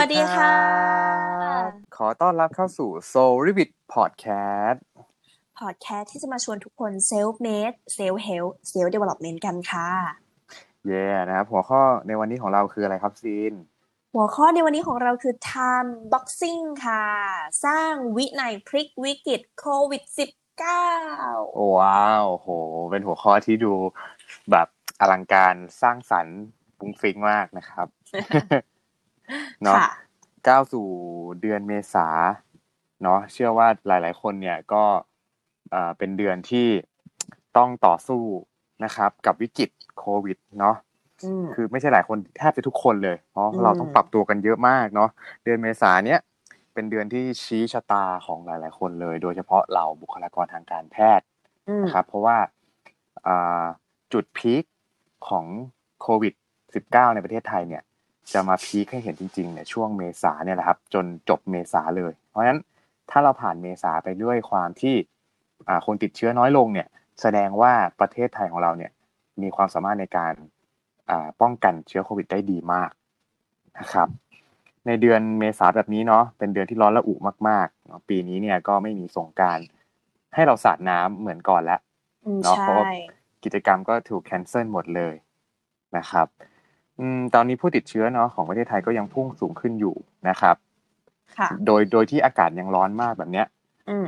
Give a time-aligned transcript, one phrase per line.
[0.00, 0.54] วัสดีค่ะ
[1.96, 4.78] ขอต้อนรับเข้าสู่ Soul Revit Podcast
[5.58, 9.90] พอดแคสต์ที่จะมาชวนทุกคน self made self help self development กันค่ะ
[10.86, 13.54] เย่นะครับ หัวข้อในวันนี้ของเราคืออะไรครับซีน
[14.14, 17.06] หัวข้อในวันนี้ของเราคือ time boxing ค่ะ
[17.64, 20.02] สร้างวินัยพลิกวิกฤตโควิด
[20.88, 22.48] -19 ว้าวโห
[22.90, 23.72] เป็นหัวข้อที่ดู
[24.50, 24.68] แบบ
[25.00, 26.38] อลังการสร้างสรรค์
[26.78, 27.86] ฟุ้งฟิ้งมากนะครับ
[29.62, 29.90] เนาะค่ะ
[30.48, 30.86] ก้าวสู่
[31.40, 32.08] เดือนเมษา
[33.02, 34.84] เนาะเชื่อว่าหลาย ๆ คนเนี่ยก็
[35.70, 36.68] เอ่อเป็นเดือนที่
[37.56, 38.22] ต้องต่อสู้
[38.84, 40.76] นะครับ กับวิกฤตโควิดเนาะ
[41.24, 45.10] อืมคือไม่ใช่หลายคนแทบจะทุกคนเลยเพราะอืมเราต้องปรับตัวกันเยอะมากเนาะ
[45.44, 46.20] เดือนเมษาเนี้ย
[46.74, 51.26] เป็นเดือนที่ชี้ชะตาของหลาย ๆ คนเลย โดยเฉพาะเราบุคลากรทางการแพทย์
[51.68, 52.36] อืมนะครับ เพราะว่า
[53.26, 53.64] อ่า
[54.12, 54.64] จุดพีค
[55.28, 55.46] ของ
[56.00, 56.34] โควิด
[56.74, 57.82] -19 ในประเทศไทยเนี่ย
[58.32, 62.60] จะมาพีคให้เห็นจริงๆเนี่ยช่วงเมษาเนี่ยแหละครับ จนจบเมษาเลย เพราะฉะนั้น
[63.10, 64.94] ถ้าเราผ่านเมษาไปด้วยความที่
[65.68, 66.88] อ่าคนติดเชื้อน้อยลงเนี่ย
[67.20, 68.92] แสดงว่าประเทศไทยของเราเนี่ย
[69.42, 70.34] มีความสามารถในการ
[71.10, 72.90] อ่าป้องกันเชื้อโควิดได้ดีมาก
[73.78, 74.08] นะครับ
[74.86, 77.14] ในเดือนเมษาแบบนี้เนาะเป็นเดือนที่ร้อนระอุ
[77.48, 79.58] มากๆเนาะปีนี้เนี่ยก็ไม่มีสงกราร
[80.34, 81.80] ให้เราสาดน้ำเหมือนก่อนแล้ว
[82.26, 82.84] อืมเนาะใช่เพราะว่า
[83.44, 85.14] กิจกรรมก็ถูกแคนเซิลหมดเลย
[85.96, 86.26] นะครับ
[87.00, 89.94] อืมตอนนี้ผู้ติดเชื้อเนาะของประเทศไทยก็ยังพุ่งสูงขึ้นอยู่
[90.28, 90.56] นะครับ
[91.38, 93.46] ค่ะ โดยโดยที่อากาศยังร้อนมากแบบเนี้ย
[93.88, 94.06] อืม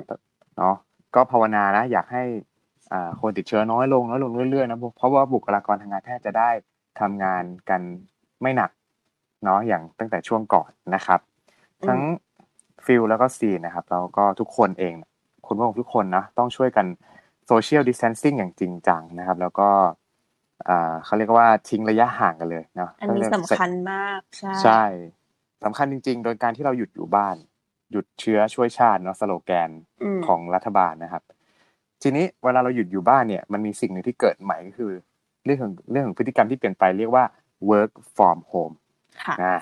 [0.57, 0.75] เนาะ
[1.15, 2.25] ก็ภาวนานะอยากให้
[2.93, 6.51] อ่าคนติดเชื้อน้อยลงน้อยลงเรื่อยๆนะเพราะว่าบุคลากรทางการแพทย์จะได้
[7.01, 7.81] ทำงานกัน
[8.43, 8.71] ไม่หนัก
[9.45, 11.21] เนาะอย่างตั้งแต่ช่วงก่อนนะครับ
[11.81, 12.01] อืมทั้ง
[12.85, 14.95] ฟิลแล้วก็ซีนนะครับแล้วก็ทุกคนเอง
[15.47, 16.87] คุณผู้ชมทุกคนนะต้องช่วยกัน
[17.47, 20.02] โซเชียลดิส a นซิ่งอย่างจริงจังนะครับ แล้วก็อ่า
[21.05, 24.83] เขาเรียกว่าทิ้งระยะห่างกันเลยเนาะอันนี้สำคัญมากใช่ใช่
[25.65, 27.37] สำคัญจริง ๆ โดยการที่เราหยุดอยู่บ้าน
[27.91, 29.71] หยุดเชื้อช่วยชาติเนาะสโลแกน
[30.03, 31.23] อืมของรัฐบาลนะครับ
[32.03, 34.93] ทีนี้เวลาเราหยุดอยู่บ้านเนี่ยมันมีสิ่งหนึ่งที่เกิดใหม่ก็คือ
[35.45, 37.25] เรื่องของเรื่องของพฤติกรรมที่เปลี่ยนไปเรียกว่า
[37.71, 38.75] work from home
[39.25, 39.61] ค่ะนะ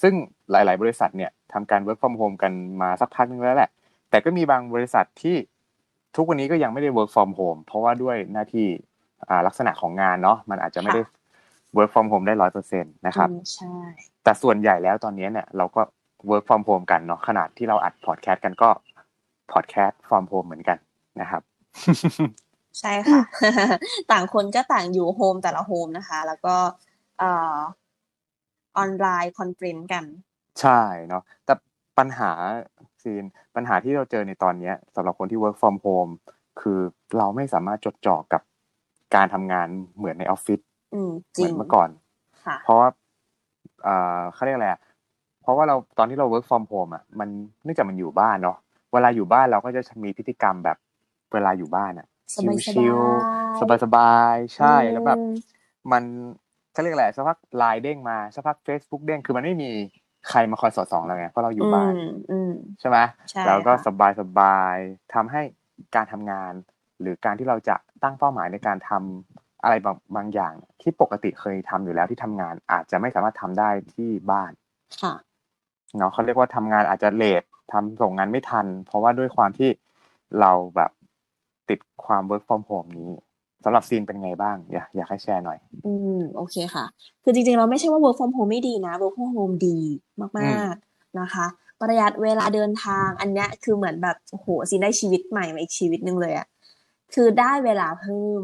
[0.00, 0.14] ซึ่ง
[0.50, 3.70] หลาย ๆ บริษัทเนี่ยทำการ work from home กันมาสักพักนึงแล้วแหละ
[4.10, 5.36] แต่ก็มีบางบริษัทที่
[6.16, 8.89] ทุกวันนี้ก็ยังไม่ได้ work from home เพราะว่าด้วยหน้าที่อ่า
[9.46, 11.02] ลักษณะของงานเนาะมันอาจจะไม่ได้
[11.76, 13.74] work from home ได้ร้อยเปอร์เซ็นต์นะครับอืมใช่
[14.24, 15.82] แต่ส่วนใหญ่แล้วตอนนี้เนี่ยเราก็
[16.30, 18.68] work from home กันเนาะขนาดที่เราอัดพอดแคสต์กันก็
[19.52, 20.78] พอดแคสต์ from home เหมือนกัน
[21.20, 21.42] นะครับ
[22.80, 23.20] ใช่ค่ะ
[24.10, 26.56] ต่างคนก็ต่างอยู่ home แต่ละ home นะคะ แล้วก็
[27.18, 27.56] เอ่อ
[28.76, 30.04] online conference กัน
[30.60, 31.54] ใช่เนาะแต่
[31.98, 32.30] ปัญหา
[33.02, 36.12] ซีนปัญหาที่เราเจอในตอนเนี้ยสำหรับคนที่ work from home
[36.60, 36.80] คือ
[37.18, 38.42] เราไม่สามารถจดจ่อกับ
[39.14, 40.60] การทำงานเหมือนในออฟฟิศ
[40.92, 41.88] อืมจริมือนเมื่อก่อน
[42.44, 42.88] ค่ะเพราะว่า
[43.86, 44.80] อ่าเขาเรียกอะไรอะ
[45.42, 47.28] เพราะว่าเราตอนที่เรา work from home อะมัน
[47.64, 48.56] เนื่องจากมันอยู่บ้านเนาะ
[48.92, 50.76] เวลาอยู่บ้านเราก็จะมีพฤติกรรมแบบ
[51.32, 52.06] เวลาอยู่บ้านอะ
[52.36, 55.32] สบายๆชิลๆสบายๆใช่แล้วแบบอืม
[55.92, 56.02] มัน
[56.72, 59.70] เขาเรียกอะไรสักพักไลน์เด้งมาสักพัก Facebook เด้งคือมันไม่มี
[60.28, 61.96] ใครมาคอยสอดส่องเราไงเพราะเราอยู่บ้านม
[62.30, 62.98] อืมใช่ไหม
[63.30, 65.42] ใช่แล้วก็ค่ะสบายสบายๆทำให้
[65.94, 66.52] การทำงาน
[67.00, 74.52] หรือการที่เราจะ ตั้งเป้าหมายในการทำอะไรบางบางอย่าง ที่ปกติเคยทำอยู่แล้วที่ทำงาน อาจจะไม่สามารถทำได้ที่บ้าน
[75.02, 75.14] ค่ะ
[75.96, 79.70] เนาะเขาเรียกว่าทำงานอาจจะเลททำส่งงานไม่ทัน เพราะว่าด้วยความที่
[80.40, 80.90] เราแบบ
[81.68, 83.10] ติดความ work from home นี้
[83.64, 86.84] สำหรับซีนเป็นไงบ้าง อยากอยากให้แชร์หน่อย อืมโอเคค่ะ
[87.22, 89.78] คือจริงๆ เราไม่ใช่ว่า work from home ไม่ดีนะ work from home ดี
[90.18, 90.38] อืมาม
[90.72, 91.46] กๆนะคะ
[91.80, 96.46] ประหยัดเวลาเดินทางอันเนี้ยคือเหมือนแบบโอ้โหซีได้ชีวิตใหม่มาอีกชีวิตหนึ่งเลยอะ
[97.14, 98.42] คือได้เวลาเพิ่ม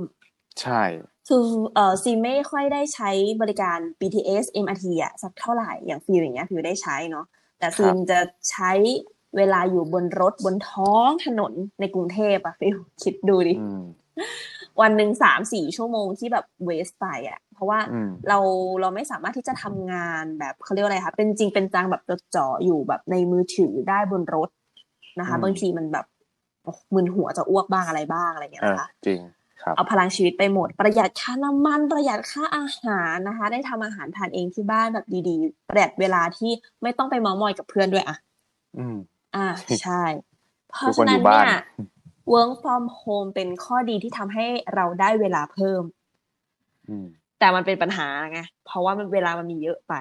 [0.63, 0.83] ใช่
[1.29, 3.11] คือเออซีไม่ค่อยได้ใช้
[3.41, 7.27] บริการ BTS MRT อะสักเท่าไหร่อย่างฟิวอย่างเงี้ยฟิวได้ใช้เนาะ
[7.59, 8.19] แต่ซีนจะ
[8.51, 8.73] ใช้
[9.37, 13.83] เวลาอยู่บนรถบนท้องถนนในกรุงเทพอะฟิวคิดดูดิอืม
[14.81, 18.39] วันหนึ่งสามสี่ชั่วโมงที่แบบเวสไปอะเพราะว่าอืมเรา
[18.81, 24.51] เราไม่สามารถที่จะทำงานแบบเขาเรียกว่าอะไรคะเป็นจริงเป็นจังแบบจดจ่ออยู่แบบในมือถือได้บนรถ
[25.21, 26.16] นะคะอืมบางทีมันแบบโอ้
[26.95, 29.21] มึนหัวจะอ้วกบ้างอะไรบ้างอะไรอย่างเงี้ยเออนะคะจริง
[29.63, 36.51] ครับเอาพลังชีวิตไปหมด ประหยัดค่าน้ำมันประหยัดค่าอาหารนะคะ ได้ทำอาหารทานเองที่บ้านแบบดีๆประหยัดเวลาที่
[36.83, 38.17] ไม่ต้องไปเมามอยกับเพื่อนด้วยอะ
[38.79, 38.97] อืม
[39.37, 39.47] อ่า
[39.83, 40.03] ใช่
[40.73, 41.61] เพทุราะกคนฉะอนั้นยู่บ้าเนี่นย
[42.33, 45.83] work from home เป็นข้อดีที่ทำให้เราได้เวลาเพิ่ม
[46.89, 47.07] อืม
[47.39, 49.95] แต่มันเป็นปัญหาไงเพราะว่ามันเวลามันมีเยอะไป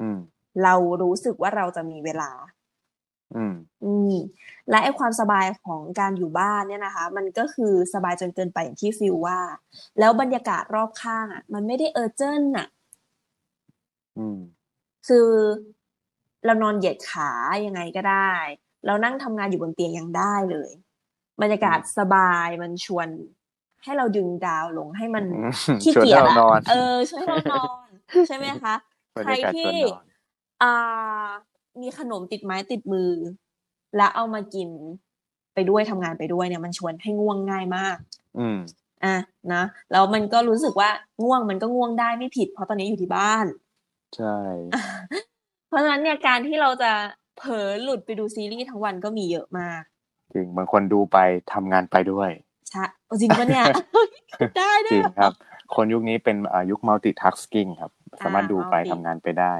[0.00, 0.18] อืม
[0.64, 2.30] เรารู้สึกว่าเราจะมีเวลา
[3.34, 4.14] อืม อืม
[4.70, 9.38] และไอ้ความสบายของการอยู่บ้านเนี่ยนะคะ มันก็คือสบายจนเกินไปอย่างที่ฟิลว่า
[9.98, 12.68] แล้วบรรยากาศรอบข้างอะ มันไม่ได้เออร์เจนอะ
[14.18, 14.38] อืม
[15.06, 15.28] คือ
[16.44, 17.30] เรานอนเหยียดขา
[17.66, 18.32] ยังไงก็ได้
[18.86, 20.70] เรานั่งทำงานอยู่บนเตียงยังได้เลย
[21.42, 23.08] บรรยากาศสบายมันชวน
[23.82, 27.88] ให้เราดึงดาวลงให้มันอืมขี้ชวนเกียจให้เราอะนอนเออช่วยให้เรานอน
[28.28, 28.74] ใช่ไหมคะ
[29.16, 30.04] บรใครรยากาศชที่วนนอน
[30.62, 31.28] อ่า
[31.80, 33.10] มีขนมติดไม้ติดมือ
[33.96, 34.68] แล้วเอามากิน
[35.54, 37.96] ไปด้วยทำงานไปด้วยเนี่ย มันชวนให้ง่วงง่ายมาก
[38.38, 38.58] อืม
[39.04, 39.16] อะ
[39.52, 39.62] นะ
[39.92, 40.90] แล้วมันก็รู้สึกว่า
[41.22, 43.46] ง่วงมันก็ง่วงได้ไม่ผิด เพราะตอนนี้อยู่ที่บ้าน
[44.16, 44.36] ใช่
[45.68, 46.92] เพราะฉะนั้นเนี่ยการที่เราจะ
[47.38, 49.82] เผลอหลุดไปดูซีรีส์ทั้งวันก็มีเยอะมาก
[50.34, 51.18] จริงบางคนดูไป
[51.52, 52.30] ทำงานไปด้วย
[52.70, 52.84] ใช่
[53.20, 53.64] จริงปะเนี่ย
[54.58, 55.32] ได้ด้จวยริงเหอครับ
[55.74, 59.54] คนยุคนี้เป็นอ่ายุค multitasking ครับ สามารถดูไป multi ทำงานไปได้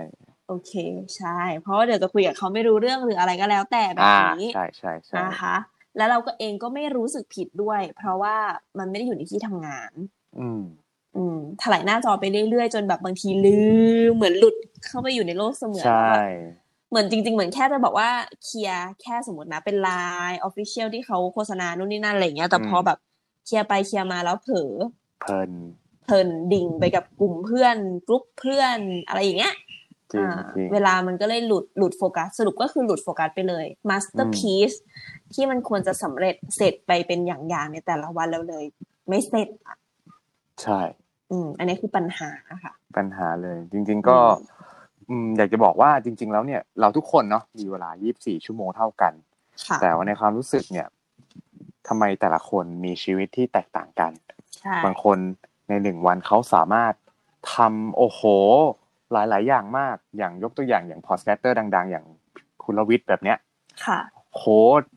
[0.48, 0.72] โอเค
[1.16, 5.56] ใช่ เพราะว่าเดี๋ยวจะคุยกับเขาไม่รู้เรื่องหรืออะไรก็แล้วแต่แบบอ่านี้ใช่ใช่ใช่นะคะ
[5.96, 8.36] แล้วเราก็เองก็ไม่รู้สึกผิดด้วย เพราะว่า
[8.78, 9.92] มันไม่ได้อยู่ในที่ทำงาน
[10.38, 10.62] อืม
[11.16, 13.56] อืมถลายหน้าจอไปเรื่อยๆ จนแบบบางทีลื
[14.08, 14.54] มเหมือนหลุด
[14.86, 16.20] เข้าไปอยู่ในโลกเสมือนใช่แล้วอะ
[16.90, 18.10] เหมือนจริง ๆ เหมือนแค่จะบอกว่า
[18.44, 19.90] เคลียร์แค่สมมตินะเป็นไล
[20.30, 22.98] น์ official ที่เขาโฆษณานู่นนี่นั่นอะไรอย่างเงี้ย แต่พอแบบ
[23.44, 24.72] เคลียร์ไปเคลียร์มาแล้วเผลอ
[25.20, 25.50] เพลิน
[26.02, 27.76] เพลินดิ่งไปกับกลุ่มเพื่อน
[28.06, 28.78] กรุ๊ปเพื่อน
[29.08, 29.65] อะไรอย่างเงี้ยจริงอ่าจริง
[30.72, 34.72] เวลามันก็เลยหลุดหลุดโฟกัสสรุปก็คือหลุดโฟกัสไปเลย masterpiece
[35.34, 38.64] ที่มันควรจะสำเร็จเสร็จไปเป็นอย่างๆในแต่ละวันแล้วเลย
[39.08, 39.76] ไม่เสร็จอะ
[40.62, 40.80] ใช่
[41.30, 42.30] อืม อันนี้คือปัญหา
[42.64, 44.18] ค่ะ ปัญหาเลย จริง ๆ ก็
[45.08, 49.12] อืมอยากจะบอกว่าจริง ๆ แล้วเนี่ยเราทุกคนเนาะมีเวลา 24 ชั่วโมงเท่ากัน
[49.66, 50.86] ค่ะแต่ว่าในความรู้สึกเนี่ย
[51.88, 54.12] ทำไมแต่ละคนมีชีวิตที่แตกต่างกัน
[54.58, 55.18] ใช่บางคน
[55.68, 56.94] ในหนึ่งวันเขาสามารถ
[57.54, 58.20] ทำโอ้โห
[59.12, 62.06] หลาย ๆ อย่างมากอย่างยกตัวอย่างอย่าง podcaster ดัง ๆ อย่าง
[62.64, 63.38] คุณรวิศแบบเนี้ย
[63.86, 64.00] ค่ะ
[64.36, 64.44] โห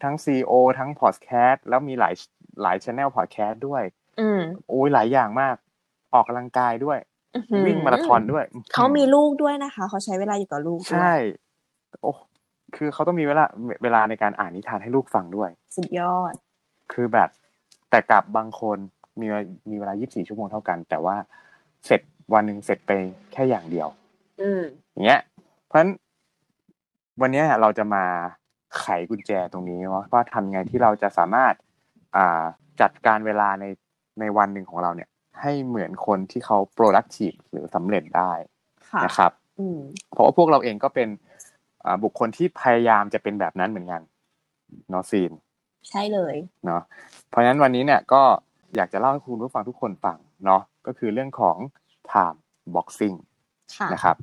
[0.04, 2.14] ทั้ง CEO ทั้งพอดแคสต์แล้วมีหลาย
[2.62, 3.84] หลาย channel พอดแคสต์ด้วย
[4.20, 5.56] อืมโอ้ยหลายอย่างมาก
[6.14, 6.98] ออกกำลังกายด้วย
[7.36, 11.14] อื้อหือวิ่งมาราธอนด้วย เขามีลูกด้วยนะคะ เขาใช้เวลาอยู่กับลูกด้วยใช่
[12.02, 12.12] โอ้
[12.76, 13.46] คือเขาต้องมีเวลา
[13.84, 16.34] เวลาในการอ่านนิทานให้ลูกฟังด้วย สุดยอด
[16.94, 17.30] คือแบบ
[17.90, 18.78] แต่กับบางคน
[19.22, 21.16] มีเวลามีเวลา 24 ชั่วโมงเท่ากัน แต่ว่า
[21.86, 22.02] เสร็จ
[22.34, 22.92] วันหนึ่งเสร็จไป
[23.34, 23.88] แค่อย่างเดียว
[24.42, 25.22] อืมอย่างเงี้ย
[25.68, 25.92] เพราะฉะนั้น
[27.22, 28.06] วันเนี้ยเราจะมา
[28.80, 31.54] ไขกุญแจตรงนี้ว่าว่าทำไงที่เราจะสามารถ
[32.18, 32.44] อ่า
[32.82, 33.66] จัดการเวลาใน
[34.20, 35.10] ในวันหนึ่งของเราเนี่ย
[35.42, 38.32] ให้เหมือนคนที่เขา productive หรือสำเร็จได้
[38.90, 39.80] ค่ะนะครับอืม
[40.12, 41.10] เพราะว่าพวกเราเองก็เป็น
[41.86, 44.02] อ่าบุคคลที่พยายามจะเป็นแบบนั้นเหมือนกัน
[44.90, 45.32] เนาะซีน
[45.90, 46.82] ใช่เลยเนาะ
[47.30, 48.22] เพราะฉะนั้นวันนี้เนี่ยก็
[48.76, 51.58] อยากจะเล่าให้คุณผู้ฟังทุกคนฟังเนาะก็คือเรื่องของ
[52.12, 52.38] time
[52.76, 53.29] boxing ค่ะ
[53.94, 54.18] นะครับ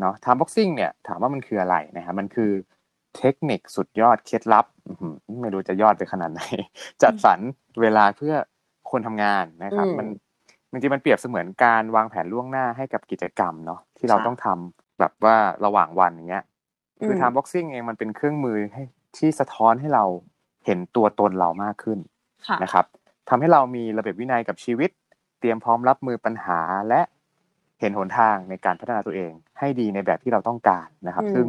[0.00, 2.50] เนาะ time boxing เนี่ยถามว่ามันคืออะไรนะครับมันคือ
[3.16, 6.42] เทคนิคสุดยอดเคล็ดลับอื้อหือไม่รู้จะยอดไปขนาดไหน
[7.02, 7.38] จัดสรร
[7.80, 8.34] เวลาเพื่อ
[8.90, 10.06] คนทำงานนะครับอืมมัน
[10.80, 16.44] จริงๆมันเปรียบเสมือนการวางแผนล่วงหน้าให้กับกิจกรรมเนาะที่เราค่ะต้องทำแบบว่าระหว่างวันอย่างเงี้ย
[17.04, 18.82] คือม time boxing เองมันเป็นเครื่องมือให้
[19.18, 20.04] ที่สะท้อนให้เรา
[20.66, 21.98] เห็นตัวตนเรามากขึ้น
[22.48, 22.84] ค่ะนะครับ
[23.28, 24.90] ทำให้เรามีระเบียบวินัยกับชีวิต
[25.40, 27.00] เตรียมพร้อมรับมือปัญหาและ
[27.80, 31.46] เห็นหนทางในการพัฒนาตัวเอง ให้ดีในแบบที่เราต้องการนะครับอืมซึ่ง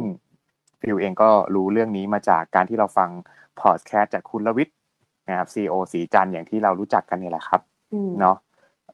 [0.80, 3.10] ฟิลเองก็รู้เรื่องนี้มาจากการที่เราฟัง
[3.60, 4.76] พอดแคสต์จากคุณรวิศ
[5.28, 7.60] นะครับ CEO ศรีจันทร์อย่างที่เรารู้จักกันนี่แหละครับ
[7.92, 8.36] อืมเนาะ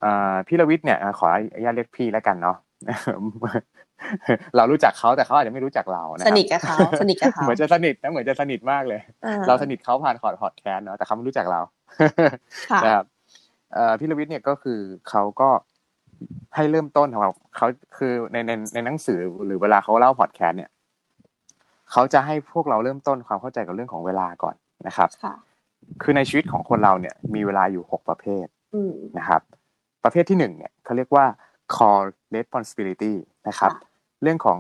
[0.01, 2.57] เอ่อพี่ลวิทย์เนี่ย ขออนุญาตเรียกพี่แล้วกันเนาะ
[4.57, 11.61] เรารู้จักเขาแต่เขาอาจจะไม่รู้จักเรานะครับสนิทกับเขาสนิทกับเขาเหมือนจะสนิทนะเหมือนจะสนิทมากเลยอ่เราสนิทเขาผ่านคอร์ดพอดแคสต์เนาะแต่เขาไม่รู้จักเรา
[12.71, 13.05] ค่ะนะครับ
[13.75, 15.49] เอ่อพี่ลวิทย์เนี่ยก็คือเขาก็
[16.55, 20.71] ให้เริ่มต้นของเราเขาคือในในในหนังสือหรือเวลาเขาเล่าพอดแคสต์เนี่ย
[21.93, 24.55] เขาจะให้พวกเราเริ่มต้นความเข้าใจกับเรื่องของเวลาก่อน
[24.87, 25.35] นะครับค่ะ
[26.03, 29.41] คือในชีวิตของคนเราเนี่ย มีเวลาอยู่หกประเภทอืมนะครับ
[30.05, 31.27] ประเภทที่หนึ่งเนี่ยเขาเรียกว่า
[31.75, 33.15] core responsibility
[33.49, 33.81] นะครับค่ะ
[34.23, 34.59] เรื่องของ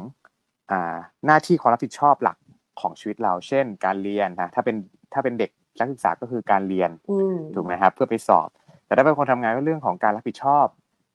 [0.70, 0.96] อ่า
[1.26, 2.36] หน้าที่ความรับผิดชอบหลัก
[2.80, 4.76] ของชีวิตเรา เช่น การเรียนนะถ้าเป็น
[5.12, 8.48] ถ้าเป็นเด็กนักศึกษาก็คือการเรียนอืมถูกไหมครับเพื่อไปสอบ
[8.86, 10.66] แต่ถ้าเป็นคนทำงานก็เรื่องของการรับผิดชอบ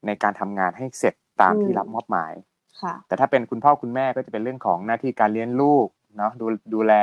[0.05, 2.34] ในการทำงานให้เสร็จตามที่รับมอบหมาย
[2.81, 6.93] ค่ะแต่ถ้าเป็นคุณพ่อคุณแม่ก็จะเป็นเรื่องของหน้าที่การเลี้ยงลูกเนาะดูดูแล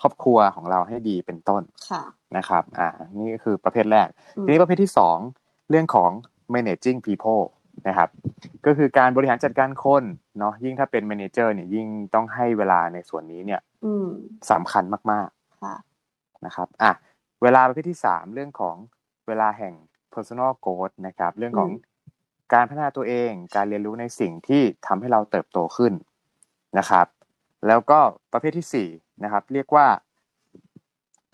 [0.00, 2.02] ครอบครัวของเราให้ดีเป็นต้นค่ะ
[2.36, 5.18] นะครับ อ่า นี่ก็คือประเภทแรกอืมทีนี้ประเภทที่สอง
[5.70, 6.10] เรื่องของ
[6.54, 7.42] managing people
[7.88, 8.08] นะครับ
[8.66, 10.04] ก็คือการบริหารจัดการคน
[10.38, 14.08] เนาะยิ่งถ้าเป็น manager เนี่ยยิ่งต้องให้เวลาในส่วนนี้เนี่ยอืม
[14.50, 15.28] สำคัญมาก
[15.62, 16.92] ค่ะๆนะครับ อะ
[17.42, 18.76] เวลาประเภทที่สามเรื่องของ
[19.28, 19.74] เวลาแห่ง
[20.14, 21.88] personal growth นะครับ เรื่องของอืม
[22.52, 25.92] การพัฒนาตัวเองการเรียนรู้ในสิ่งที่ทำให้เราเติบโตขึ้น
[26.78, 27.06] นะครับ
[27.66, 27.98] แล้วก็
[28.32, 28.88] ประเภทที่สี่
[29.24, 29.86] นะครับ เรียกว่า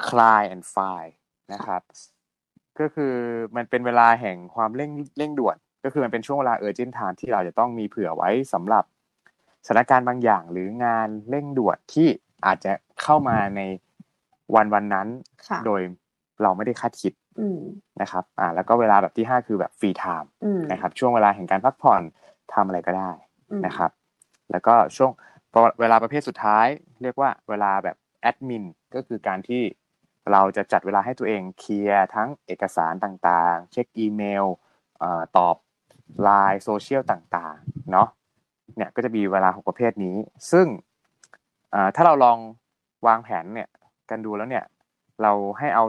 [0.09, 1.13] cry and fire
[1.53, 1.83] นะครับ
[2.79, 3.15] ก็คือ
[3.57, 8.85] มันเป็นเวลาแห่งความเร่งเร่งด่วน ก็คือมันเป็นช่วงเวลา urgent time ที่เราจะต้องมีเผื่อไว้สำหรับ
[9.67, 12.09] สถานการณ์บางอย่างหรืองานเร่งด่วนที่
[12.47, 13.61] อาจจะเข้ามาใน
[14.55, 15.07] วันวันนั้น
[15.67, 15.81] โดย
[16.43, 17.13] เราไม่ได้คาดคิด
[18.00, 20.31] นะครับอ่าแล้วก็เวลาแบบที่ห้าคือแบบ free time
[20.73, 22.02] นะครับช่วงเวลาแห่งการพักผ่อน
[22.55, 23.11] ทำอะไรก็ได้
[23.66, 23.90] นะครับ
[24.50, 25.11] แล้วก็ช่วง
[25.81, 26.66] เวลาประเภทสุดท้าย
[27.02, 28.64] เรียกว่าเวลาแบบแอดมิน
[28.95, 29.62] ก็คือการที่
[30.33, 34.47] เราจะจัดเวลาให้ตัวเองเคลียร์ทั้งเอกสารต่างๆ เช็คอีเมล
[35.37, 35.57] ตอบ
[36.23, 38.09] ไลน์โซเชียลต่างๆเนาะ
[38.76, 40.16] เนี่ยก็จะมีเวลาหกประเภทนี้
[40.52, 40.66] ซึ่ง
[41.95, 42.38] ถ้าเราลอง
[43.07, 43.69] วางแผนเนี่ย
[44.11, 44.64] กันดูแล้วเนี่ย
[45.23, 45.85] เราให้เอา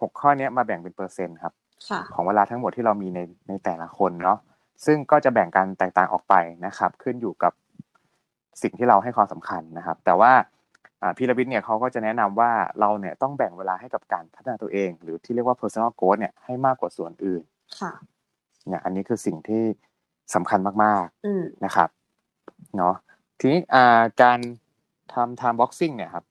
[0.00, 1.52] หกข้อนี้มาแบ่งเป็นเปอร์เซ็นต์ครับ
[2.14, 4.38] ของเวลาทั้งหมดที่เรามีในในแต่ละคนเนาะ
[4.86, 6.34] ซึ่งก็จะแบ่งกันแตกต่างออกไป
[6.66, 7.52] นะครับ ขึ้นอยู่กับ
[8.62, 10.32] สิ่งที่เราให้ความสำคัญนะครับ แต่ว่า
[11.16, 17.42] พีระบิดเนี่ยเขาก็จะแนะนำว่าเราเนี่ยต้องแบ่งเวลาให้กับการพัฒนาตัวเอง หรือที่เรียกว่า personal growth เนี่ยให้มากกว่าส่วนอื่น
[17.80, 17.92] ค่ะ
[18.68, 19.62] เนี่ยอันนี้คือสิ่งที่
[20.34, 21.88] สำคัญมากๆนะครับ
[22.76, 22.94] เนาะ
[23.40, 23.60] ทีนี้
[24.22, 24.38] การ
[25.14, 26.24] ทำ time boxing เนี่ยครับ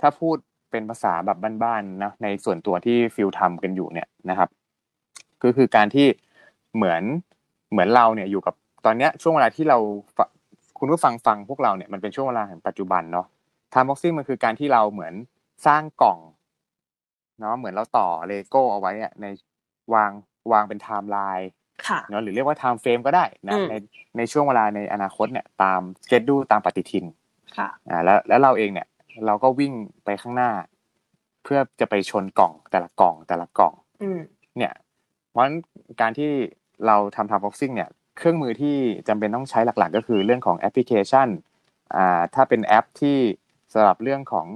[0.00, 0.36] ถ้าพูด
[0.70, 4.48] เป็นภาษาแบบบ้านๆนะในส่วนตัวที่ฟิลทำกันอยู่เนี่ยนะครับ
[5.42, 6.06] ก็คือการที่
[6.76, 7.02] เหมือน
[7.70, 8.54] เหมือนเราเนี่ยอยู่กับ
[8.86, 9.78] ตอนเนี้ยช่วงเวลาที่เรา
[10.78, 13.26] คุณผู้ฟังฟังพวกเราเนี่ยมันเป็นช่วงเวลาแห่งปัจจุบันเนาะ
[13.70, 15.14] ไทม์บ็อกซิ่งมันคือการที่เราเหมือน
[15.66, 16.18] สร้างกล่อง
[17.40, 19.26] เนาะเหมือนเราต่อเลโก้เอาไว้อะใน
[19.94, 20.10] วาง
[20.52, 21.50] วางเป็นไทม์ไลน์
[22.10, 23.74] เนาะหรือเรียกว่า time frame ก็ได้นะใน
[24.16, 27.04] ในช่วงเวลาในอนาคตเนี่ยตาม schedule ตามปฏิทิน
[27.56, 28.86] ค่ะอ่าแล้วแล้วเราเองเนี่ย
[29.26, 29.72] เราก็วิ่ง
[30.04, 30.50] ไปข้างหน้า
[31.44, 33.74] เพื่อจะไปชนกล่องแต่ละกล่องแต่ละกล่อง
[34.58, 34.72] เนี่ย
[35.30, 35.56] เพราะฉะนั้น
[36.00, 36.30] การที่
[36.86, 38.76] เราทำ time boxing เนี่ย เครื่องมือที่
[39.08, 41.28] จำเป็นต้องใช้หลักๆ ก็คือเรื่องของแอปพลิเคชัน
[41.96, 43.18] อ่าถ้าเป็นแอปที่
[43.72, 44.46] สำหรับเรื่องของ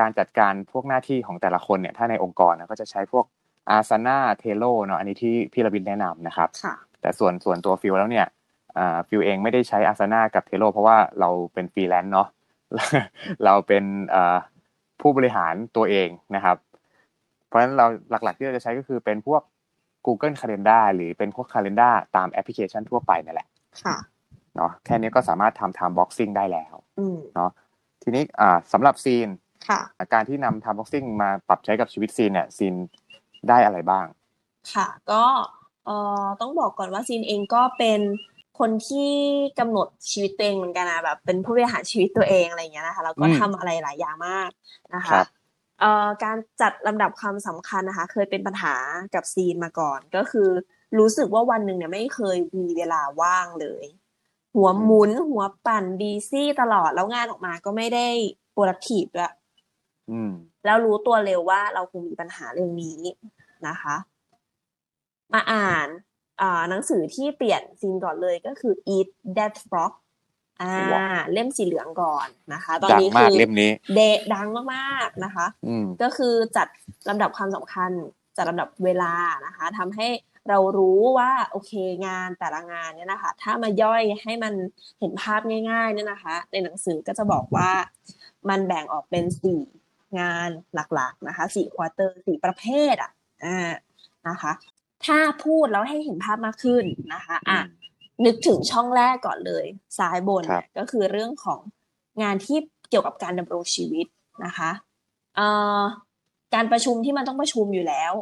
[0.00, 3.24] การจัดการพวกหน้าที่ของแต่ละคนเนี่ย ถ้าในองค์กรก็จะใช้พวก
[3.70, 6.48] Asana Trello เนาะอันนี้ที่พี่รวิศแนะนำนะครับ
[7.00, 8.26] แต่ส่วนส่วนตัวฟิลแล้วเนี่ย
[9.08, 12.28] ฟิลเองไม่ได้ใช้อาซาน่ากับ Trello เพราะว่าเราเป็นฟรีแลนซ์เนาะ
[13.44, 13.84] เราเป็น
[15.00, 16.56] ผู้บริหารตัวเองนะครับ
[17.46, 19.42] เพราะฉะนั้นเราหลักๆที่เราจะใช้ก็คือเป็นพวก
[20.06, 23.48] Google Calendar หรือเป็นพวก Calendar ตามแอปพลิเคชันทั่วไปนั่นแหละ
[24.56, 26.74] เนาะแค่นี้ก็สามารถทำ time boxing ได้แล้ว
[27.34, 27.50] เนาะ
[28.02, 29.28] ทีนี้อ่าสำหรับซีน
[30.12, 32.74] การที่นำ time boxing มาปรับใช้กับชีวิตซีนเนี่ยซีน
[33.48, 34.06] ได้อะไรบ้าง
[34.74, 35.24] ค่ะ ก็
[35.86, 38.00] เอ่อต้องบอกก่อนว่าซีนเองก็เป็น
[38.58, 39.12] คนที่
[39.58, 44.50] กำหนดชีวิตตัวเองเหมือนกันนะแบบ เป็นผู้บริหารชีวิตตัวเองอะไรเงี้ยนะคะแล้วก็ทำอะไรหลายอย่างมาก
[44.94, 45.20] นะคะ
[45.80, 48.74] เอ่อการจัดลำดับความสำคัญนะคะ เคยเป็นปัญหา
[49.14, 50.48] กับซีนมาก่อน ก็คือ
[50.98, 53.84] รู้สึกว่าวันหนึ่งเนี่ยไม่เคยมีเวลาว่างเลย
[54.54, 58.06] หัวหมุนหัวปั่นบีซี่ตลอดแล้วงานออกมาก็ไม่ได้
[58.52, 59.32] โปรดักทีฟด้วย
[60.64, 62.98] แล้วรู้ตัวเร็วว่าเราคงมีปัญหาเรื่องนี้
[63.68, 63.96] นะคะ
[65.32, 66.11] มาอ่านอ่า
[66.70, 69.92] หนังสือที่เปลี่ยนซีนก่อนเลยก็คือ Eat That Frog
[70.62, 70.74] อ่า
[71.32, 74.00] เล่มสีเหลืองก่อนนะคะ ตอนนี้คือเล่มนี้ เด
[74.34, 75.46] ดังมากๆนะคะ
[76.02, 76.68] ก็คือจัด
[77.08, 77.90] ลำดับความสำคัญ
[78.36, 79.14] จัดลำดับเวลา
[79.46, 80.08] นะคะทำให้
[80.48, 81.72] เรารู้ว่าโอเค
[82.06, 84.54] งานแต่ละงานเนี่ยนะคะ ถ้ามาย่อยให้มัน
[85.00, 87.70] เห็นภาพง่ายๆเนี่ยนะคะ ในหนังสือก็จะบอกว่า
[88.48, 89.60] มันแบ่งออกเป็นสี่
[90.20, 93.10] งานหลักๆนะคะสี่ควอเตอร์สี่ประเภทอะ
[93.44, 93.70] อ่า
[94.28, 94.52] นะคะ
[95.06, 97.60] ถ้าพูดแล้วให้เห็นภาพมากขึ้นนะคะอะ
[98.24, 99.64] นึกถึงช่องแรกก่อนเลย
[99.98, 100.44] ซ้ายบน
[100.78, 101.60] ก็คือเรื่องของ
[102.22, 104.06] งานที่เกี่ยวกับการดำรงชีวิต
[104.44, 104.70] นะคะ
[105.36, 105.46] เอ่
[105.78, 105.80] อ
[106.54, 108.12] การประชุมที่มันต้องประชุมอยู่แล้ว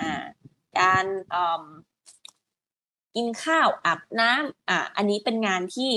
[0.00, 0.22] อ่า
[0.80, 1.04] การ
[3.14, 5.90] กินข้าวอาบน้ำอ่าอันนี้เป็นงานที่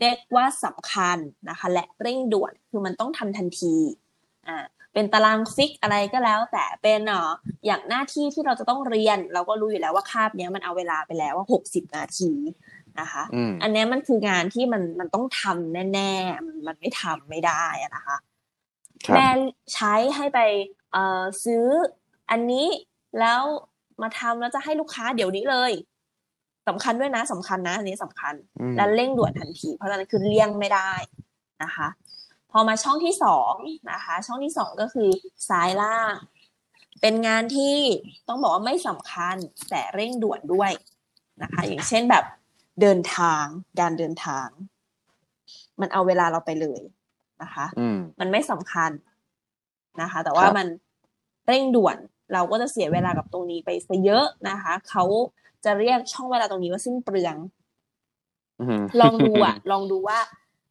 [0.00, 1.18] เรียกว่าสำคัญ
[1.50, 3.74] นะคะ และเร่งด่วนคือมันต้องทำทันที
[4.48, 7.30] อ่า เป็นตารางฟิกอะไรก็แล้ว แต่เป็นเนาะ
[7.66, 12.32] อย่างหน้าที่ที่เราจะต้องเรียน เราก็รู้อยู่แล้วว่าคาบนี้มันเอาเวลาไปแล้วว่าหกสิบนาที
[13.00, 13.24] นะคะ
[13.62, 17.64] อันนี้มันคืองานที่มันมันต้องทำแน่ๆมันมันไม่ทำไม่ได้
[17.96, 18.16] นะคะ
[19.14, 19.28] แม่
[19.74, 20.38] ใช้ให้ไป
[20.92, 21.66] เอ่อซื้อ
[22.30, 22.66] อันนี้
[23.20, 23.42] แล้ว
[24.02, 25.72] มาทำแล้วจะให้ลูกค้าเดี๋ยวนี้เลย
[26.68, 28.34] สำคัญด้วยนะสำคัญนะอันนี้สำคัญ
[28.76, 30.92] และเร่งด่วนทันที เพราะฉะนั้นคือเลี่ยงไม่ได้
[31.62, 31.88] นะคะ
[32.56, 33.52] พอมาช่องที่สอง
[33.92, 35.08] นะคะ ช่องที่สองก็คือ
[35.48, 36.14] ซ้ายล่าง
[37.00, 37.76] เป็นงานที่
[38.28, 39.36] ต้องบอกว่าไม่สำคัญ
[39.70, 40.70] แต่เร่งด่วนด้วย
[41.42, 42.24] นะคะ อย่างเช่นแบบ
[42.80, 43.44] เดินทาง
[43.80, 44.46] การเดินทาง
[45.80, 46.80] มันเอาเวลาเราไปเลย
[47.42, 47.66] นะคะ
[48.20, 48.90] มันไม่สำคัญ
[50.02, 50.66] นะคะ แต่ว่ามัน
[51.46, 51.96] เร่งด่วน
[52.32, 55.04] เราก็จะเสียเวลากับตรงนี้ไปซะเยอะนะคะ เขา
[55.64, 57.36] จะเรียกช่องเวลาตรงนี้ว่าสิ้นเปลือง
[59.00, 60.18] ลองดูอะลองดูว่า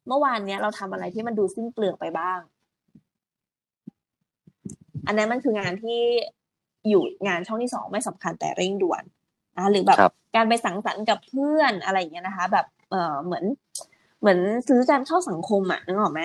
[0.08, 2.38] เมื่อวานเนี้ยเราทำอะไรที่มันดูสิ้นเปลืองไปบ้าง
[5.06, 6.00] อันนั้นมันคืองานที่
[6.88, 9.02] อยู่งานช่องที่สองไม่สำคัญแต่เร่งด่วน
[9.56, 9.98] นะหรือแบบ
[10.36, 13.44] การไปสังสรรค์กับเพื่อนอะไรอย่างเงี้ยนะคะ แบบเออเหมือน
[14.20, 16.22] เหมือนซื้อการเข้าสังคมอะนึกออกไหม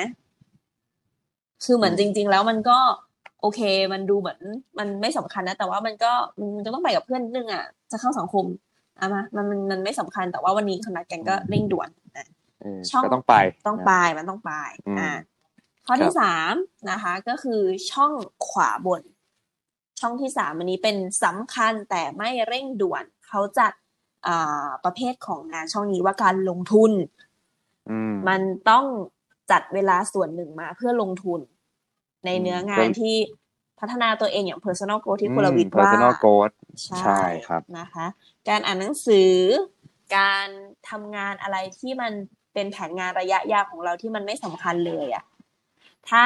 [1.66, 2.78] คือเหมือนจริง ๆ แล้วมันก็
[3.42, 3.60] โอเค
[3.94, 4.40] มันดูเหมือน
[4.80, 8.46] มันไม่สำคัญนะแต่ว่ามันก็มันก็ต้องไปกับเพื่อนนิดนึงอะจะเข้าสังคม
[9.00, 12.39] อะมามันมันมันไม่สำคัญแต่ว่าวันนี้คณะแกงก็เร่งด่วนนะเออ
[12.92, 13.36] ช่องก็ต้องไป
[13.68, 14.54] ต้องไปมันต้องไป
[14.88, 15.12] อืมอ่า
[15.86, 16.54] ข้อครัที่บสาม
[16.92, 17.62] นะคะ ก็คือ
[17.92, 18.12] ช่อง
[18.48, 19.02] ขวาบน
[20.00, 23.74] ช่องที่สามอันนี้เป็นสำคัญแต่ไม่เร่งด่วน เขาจัด
[24.28, 26.92] อ่าประเภทของงานช่องนี้ว่าการลงทุน
[27.90, 28.86] อืมมันต้อง
[29.52, 31.40] จัดเวลาส่วนหนึ่งมาเพื่อลงทุน
[32.26, 33.16] ในเนื้องานก็ที่
[33.80, 36.56] พัฒนาตัวเองอย่าง personal growth ที่อืมคุณลวิทย์ว่า personal growth
[36.88, 38.06] ใช่ครับนะคะ
[38.50, 39.32] การอ่านหนังสือ
[40.18, 40.48] การ
[40.90, 42.14] ทำงานอะไรที่มัน
[42.60, 45.24] เป็นแผนงานระยะยาวของเราที่มันไม่สำคัญเลยอะ
[46.10, 46.26] ถ้า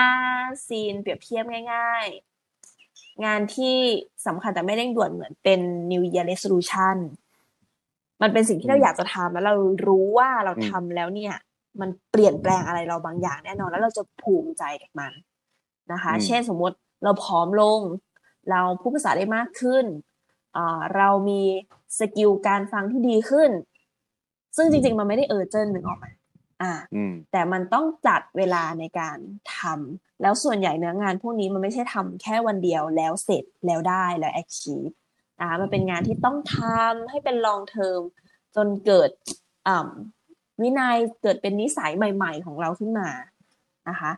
[0.68, 2.06] ซีนเปรียบเทียบง่าย
[2.66, 3.76] ๆ งานที่
[4.28, 5.60] สำคัญแต่ไม่เร่งด่วนเหมือนเป็น
[5.92, 6.98] New Year Resolution
[8.22, 9.54] มันเป็นสิ่งที่เราอืมอยากจะทำแล้วเรา
[9.88, 11.34] รู้ว่าเราอืมทำแล้วเนี่ย
[11.82, 15.12] มันเปลี่ยนแปลงอะไรเราบางอย่างแน่นอน แล้วเราจะภูมิใจกับมัน
[15.92, 17.80] นะคะอืมเช่นสมมติเราผอมลง
[18.52, 19.86] เราพูดภาษาได้มากขึ้น
[20.58, 21.42] อ่าเรามี
[22.00, 23.52] สกิลการฟังที่ดีขึ้น
[24.58, 26.10] ซึ่งจริง ๆ มันไม่ได้เออเจนหนึ่งออกมา
[26.64, 29.18] อ่าอืมแต่มันต้องจัดเวลาในการ
[29.58, 34.94] ทำแล้วส่วนใหญ่เนื้องานพวกนี้มันไม่ใช่ทำแค่วันเดียวแล้วเสร็จแล้วได้แล้ว achieve
[35.40, 38.02] นะคะมันเป็นงานที่ต้องทำให้เป็น long term
[38.56, 39.10] จนเกิด
[39.68, 43.10] อ่ำวินัยเกิดเป็นนิสัยใหม่ ๆ ของเราขึ้นมา
[43.90, 44.12] นะคะ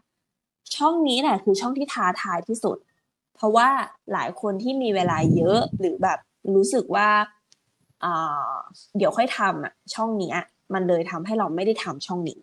[0.75, 2.77] ช่องนี้แหละคือช่องที่ท้าทายที่สุด
[3.35, 3.69] เพราะว่า
[4.13, 6.19] หลายคนที่มีเวลาเยอะหรือแบบ
[6.55, 7.09] รู้สึกว่า
[8.03, 8.51] อ่า
[8.97, 10.37] เดี๋ยวค่อยทำอะช่องเนี้ย
[10.73, 12.41] มันเลยทำให้เราไม่ได้ทำช่องนี้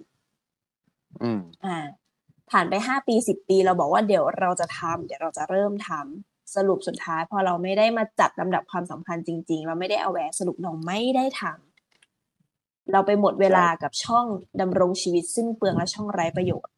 [1.23, 1.79] อืมอ่า
[2.51, 14.27] ผ่านไปห้าปีสิบปีเราบอกว่าเดี๋ยวเราจะทำเดี๋ยวเราจะเริ่มทำสรุปสุดท้าย พอเราไม่ได้มาจัดลำดับความสำคัญจริง ๆ เราไม่ได้เอาแหวสรุปเราไม่ได้ทำเราไปหมดเวลากับช่อง
[14.61, 16.73] ดำรงชีวิตสิ้นเปลืองและช่องไร้ประโยชน์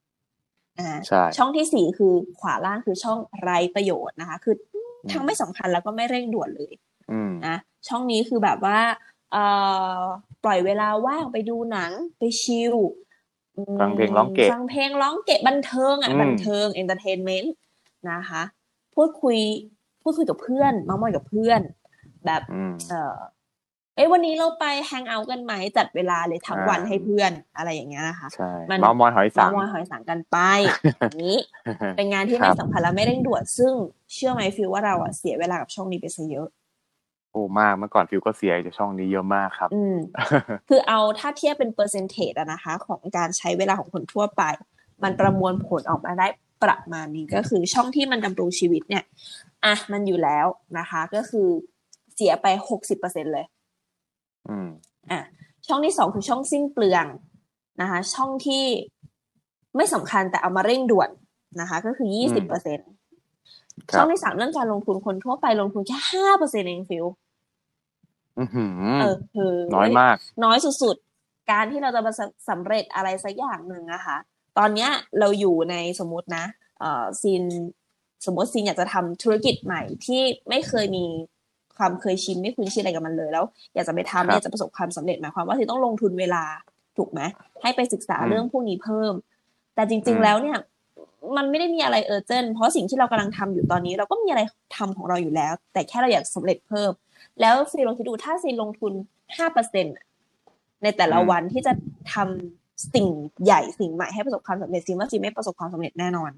[0.78, 6.72] อ่าใช่ช่องที่สี่คือขวาล่างคือช่องไร้ประโยชน์นะคะ คืออืมทั้งไม่สำคัญแล้วก็ไม่เร่งด่วนเลย
[7.12, 7.56] อืมนะ
[7.88, 9.13] ช่องนี้คือแบบว่าเอ่อ
[10.44, 12.74] ปล่อยเวลาว่างไปดูหนังไปชิล
[13.56, 17.54] อืมฟังเพลงร้องเกะฟังเพลงร้องเกะบันเทิงอะอืมบันเทิง entertainment
[18.10, 18.42] นะคะ
[18.94, 19.38] พูดคุย
[20.02, 21.60] พูดคุยกับเพื่อนเมาท์มอยกับเพื่อน
[22.26, 23.16] แบบอืมเออ
[23.96, 30.36] เอ้ยวันนี้เราไป hang out กันไหมจัดเวลาเลยทั้งอ่าวันให้เพื่อนอะไรอย่างเงี้ยนะคะใช่มันเมามอยหอยสังเมาท์มอยหอยสังกันไป
[31.00, 31.38] อย่างนี้
[31.96, 33.72] เป็นงานที่คไม่รับสำคัญและไม่เร่งด่วนซึ่ง
[34.14, 36.48] เชื่อไหมฟิลว่าเราอะเสียเวลากับช่องนี้ไปซะเยอะ
[37.34, 39.96] โอ้มากเมื่อก่อนฟิวก็เสียจากช่องนี้เยอะมากครับ อืม
[40.68, 44.42] คือเอาถ้าเทียบเป็นเปอร์เซนเทจอะนะคะ ของการใช้เวลาของคนทั่วไป
[45.02, 46.26] มันประมวลผลออกมาได้
[46.62, 49.04] ประมาณนี้ก็คือช่องที่มันดำรงชีวิตเนี่ย
[49.64, 50.46] อะมันอยู่แล้ว
[50.78, 51.48] นะคะ ก็คือ
[52.14, 53.46] เสียไปหกสิบเปอร์เซ็นเลย
[54.48, 54.68] อืม
[55.10, 55.20] อะ
[55.66, 57.06] ช่องที่สองคือช่องสิ้นเปลือง
[57.80, 58.64] นะคะ ช่องที่
[59.76, 61.10] ไม่สำคัญแต่เอามาเร่งด่วน
[61.60, 62.78] นะคะ ก็คือยี่สิบเปอร์เซ็น
[63.90, 67.23] ครับช่องที่สามเรื่องการลงทุนคนทั่วไปลงทุนแค่ห้าเปอร์เซ็นเองฟิลอื้อหือ
[69.00, 74.16] เออเออน้อยมาก น้อยสุดๆ การที่เราจะมาสสำเร็จอะไรสักอย่างหนึ่งอะค่ะ
[74.58, 76.44] ตอนเนี้ยเราอยู่ในสมมตินะ
[76.80, 77.42] เอ่อซีน
[78.26, 81.04] สมมติซีนอยากจะทำธุรกิจใหม่ที่ไม่เคยมี
[81.78, 83.44] ความเคยชินไม่คุ้นชินอะไรกับมันเลยแล้ว
[83.74, 86.44] อยากจะไปทำครับอยากจะประสบความสำเร็จหมายความว่าซีนต้องลงทุนเวลา
[86.96, 87.20] ถูกไหม
[87.62, 89.12] ให้ไปศึกษาอืมเรื่องพวกนี้เพิ่ม
[89.74, 90.58] แต่จอืริงมๆแล้วเนี่ย
[91.36, 94.42] มันไม่ได้มีอะไรเออร์เจนเพราะสิ่งที่เรากำลังทำอยู่ตอนนี้ เราก็มีอะไร
[94.76, 96.90] ทำของเราอยู่แล้ว แต่แค่เราอยากสำเร็จเพิ่ม
[97.40, 98.92] แล้วซีลองคิดดูถ้าซีลงทุน
[99.36, 99.86] ห้าเปอร์เซ็น
[100.82, 101.72] ในแต่ละอืมวันที่จะ
[102.14, 103.06] ทำสิ่ง
[103.44, 106.30] ใหญ่สิ่งใหม่ให้ประสบความสำเร็จซีว่าซีไม่ประสบความสำเร็จแน่นอน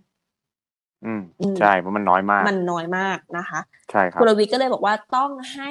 [1.04, 5.70] อืมอืมใช่เพราะมันน้อยมาก มันน้อยมากนะคะใช่ครับคุณรวิทย์ก็เลยบอกว่าต้องให้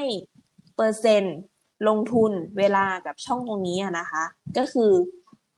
[0.75, 1.38] เปอร์เซ็นต์
[1.88, 4.23] ลงทุนเวลากับช่องตรงนี้อะนะคะ
[4.57, 4.91] ก็คือ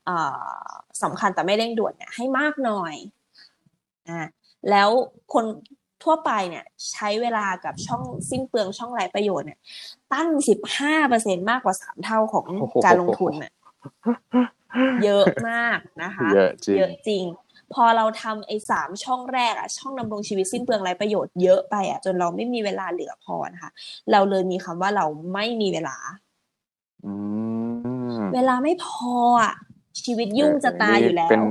[0.05, 0.17] เอ่
[0.67, 0.71] อ
[1.03, 2.95] สำคัญแต่ไม่เร่งด่วนเนี่ยให้มากหน่อย
[4.07, 4.19] อ่า
[4.69, 4.89] แล้ว
[5.33, 5.45] คน
[6.03, 9.59] ทั่วไปเนี่ยใช้เวลากับช่องสิ้นเปลืองช่องไร้ประโยชน์เนี่ย
[10.13, 13.53] ตั้งสิบห้าเปอร์เซ็นมากกว่าสามเท่าของโอ้โหการลงทุนเนี่ย
[15.03, 17.23] เยอะมากนะคะเยอะจริงเยอะจริง
[17.73, 23.71] พอเราทำไอ้สามช่องแรกอะช่องดำรงชีวิตสิ้นเปลืองไร้ประโยชน์เยอะไปอะจนเราไม่มีเวลาเหลือพอนะคะ
[24.11, 25.97] เราเลยมีคำว่าเราไม่มีเวลา
[27.05, 27.13] อื
[28.19, 29.53] มเวลาไม่พออะ
[30.03, 31.41] ชีวิตยุ่งจะตายอยู่แล้ว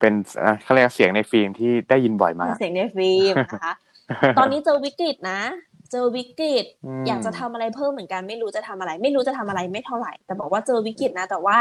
[0.00, 3.74] เป็นเป็นเอ่อเขาเรียกเสียงในฟิล์มที่ได้ยินบ่อยมากเสียงในฟิล์มนะคะ
[4.38, 5.40] ตอนนี้เจอวิกฤตนะ
[5.92, 6.64] เจอวิกฤต
[7.02, 11.56] มอยากจะทำอะไรเพิ่มเหมือนกัน ไม่รู้จะทำอะไร ไม่รู้จะทำอะไรไม่เท่าไหร่ แต่บอกว่าเจอวิกฤตนะ แต่ว่า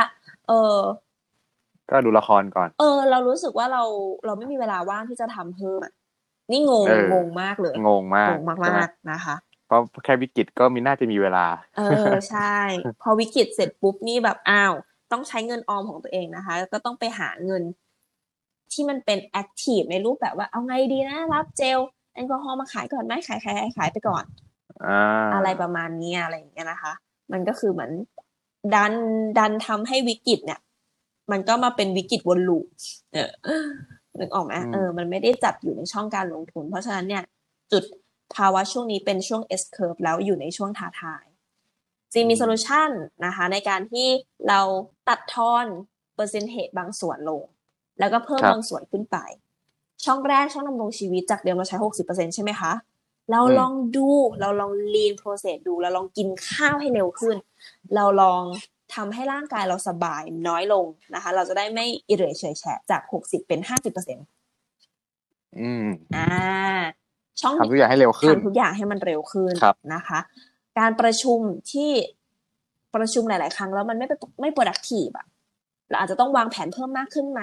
[0.48, 0.78] เออ
[1.90, 3.84] ก็ดูละครก่อน เออ เรารู้สึกว่าเรา
[4.26, 5.94] เราไม่มีเวลาว่างที่จะทำเพิ่มอะ
[6.52, 9.36] นี่งงเอองงมากเลยงงมากงงมากใช่ไหมากๆนะคะ
[9.68, 11.46] เพราะแค่วิกฤตก็มีน่าจะมีเวลา
[11.78, 12.56] เออใช่
[13.02, 14.74] พอวิกฤตเสร็จปุ๊บนี่แบบอ้าว
[15.12, 17.64] ตต้องใช้เงินออมของตัวเองนะคะ ก็ต้องไปหาเงิน
[18.74, 21.80] ที่มันเป็น active ในรูปแบบว่าเอาไงดีนะ รับเจล
[22.14, 24.24] แอลกอฮอล์มาขายก่อนไหมขายขายขายขายไปก่อน
[24.84, 26.94] อ่าอะไรประมาณนี้อะไรอย่างเงี้ยนะคะ
[27.32, 27.92] มันก็คือเหมือน
[28.76, 28.94] ดัน
[29.40, 30.60] ดันทำให้วิกฤตเนี่ย
[31.32, 32.66] มันก็มาเป็นวิกฤตวน loop
[33.14, 33.32] เออ
[34.20, 37.24] นึกออกไหมเออ มันไม่ได้จัดอยู่ในช่องการลงทุน เพราะฉะนั้นเนี่ย
[37.72, 37.84] จุด
[38.36, 41.26] ภาวะช่วงนี้เป็นช่วง S curve แล้วอยู่ในช่วงท้าทาย
[42.14, 42.90] จริงมี solution
[43.26, 44.08] นะคะ ในการที่
[44.48, 44.62] เรา
[45.08, 45.66] ตัดทอน
[46.16, 47.42] เปอร์เซ็นต์เหตุบางส่วนลง
[48.00, 49.18] แล้วก็เพิ่มครับบางส่วนขึ้นไป
[50.06, 52.72] ช่องแรกช่องดำรงชีวิตจากเดิมเราใช้60%ใช่ไหมคะ
[53.32, 54.08] เราอืมลองดู
[54.40, 57.38] เราลอง lean process ดูเราลองกินข้าวให้เร็วขึ้น
[57.96, 58.44] เราลอง
[58.96, 66.28] ทำให้ร่างกายเราสบายน้อยลงนะคะ เราจะได้ไม่อิเรเฉยแฉะจาก60เป็น50%อืมอ่า
[67.42, 70.20] ช่องทำทุกอย่างให้เร็วขึ้นทำทุกอย่างให้มันเร็วขึ้นครับนะคะ
[70.80, 71.40] การประชุม
[71.72, 71.92] ที่
[72.96, 74.08] ประชุมหลาย ๆ ครั้งแล้วมันไม่
[74.42, 75.28] ไม่ productive อะ
[75.90, 77.42] เราอาจจะต้องวางแผนเพิ่มมากขึ้นไหม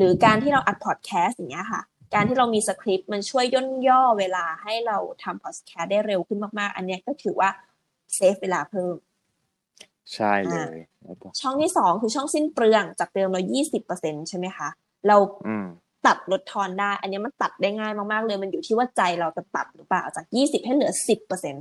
[0.00, 1.82] หรือการที่เราอัดพอดแคสต์อย่างเงี้ยค่ะ
[2.14, 7.50] การที่เรามีสคริปต์มันช่วยย่นย่อเวลาให้เราทำพอดแคสต์ได้เร็วขึ้นมากๆ อันเนี้ยก็ถือว่า
[8.14, 8.94] save เวลาเพิ่ม
[10.14, 14.68] ใช่เลยแล้วก็ช่องที่สองคือช่องสิ้นเปลืองจากเดิมเรายี่สิบเปอร์เซ็นใช่ไหมคะ
[15.06, 15.16] เรา
[15.48, 15.66] อืม
[16.06, 21.54] ตัดลดทอนได้ อันเนี้ยมันตัดได้ง่ายมากๆเลย มันอยู่ที่ว่าใจเราจะตัดหรือเปล่า จากยี่สิบให้เหลือสิบเปอร์เซ็น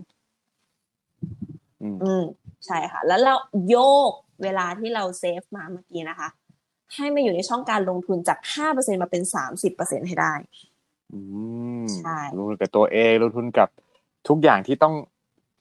[1.82, 2.24] อืมอืม
[2.66, 3.36] ใช่ค่ะ แล้วเรา
[3.70, 3.78] โย
[4.10, 4.12] ก
[4.44, 6.30] เวลาที่เรา save มาเมื่อกี้นะคะ
[6.96, 10.34] ให้มาอยู่ในช่องการลงทุนจากห้าเปอร์เซ็นมาเป็นสามสิบเปอร์เซ็นให้ได้
[11.14, 11.20] อื
[11.84, 13.70] มใช่ลงทุนกับตัวเองลงทุนกับ
[14.28, 14.96] ทุกอย่างที่ต้อง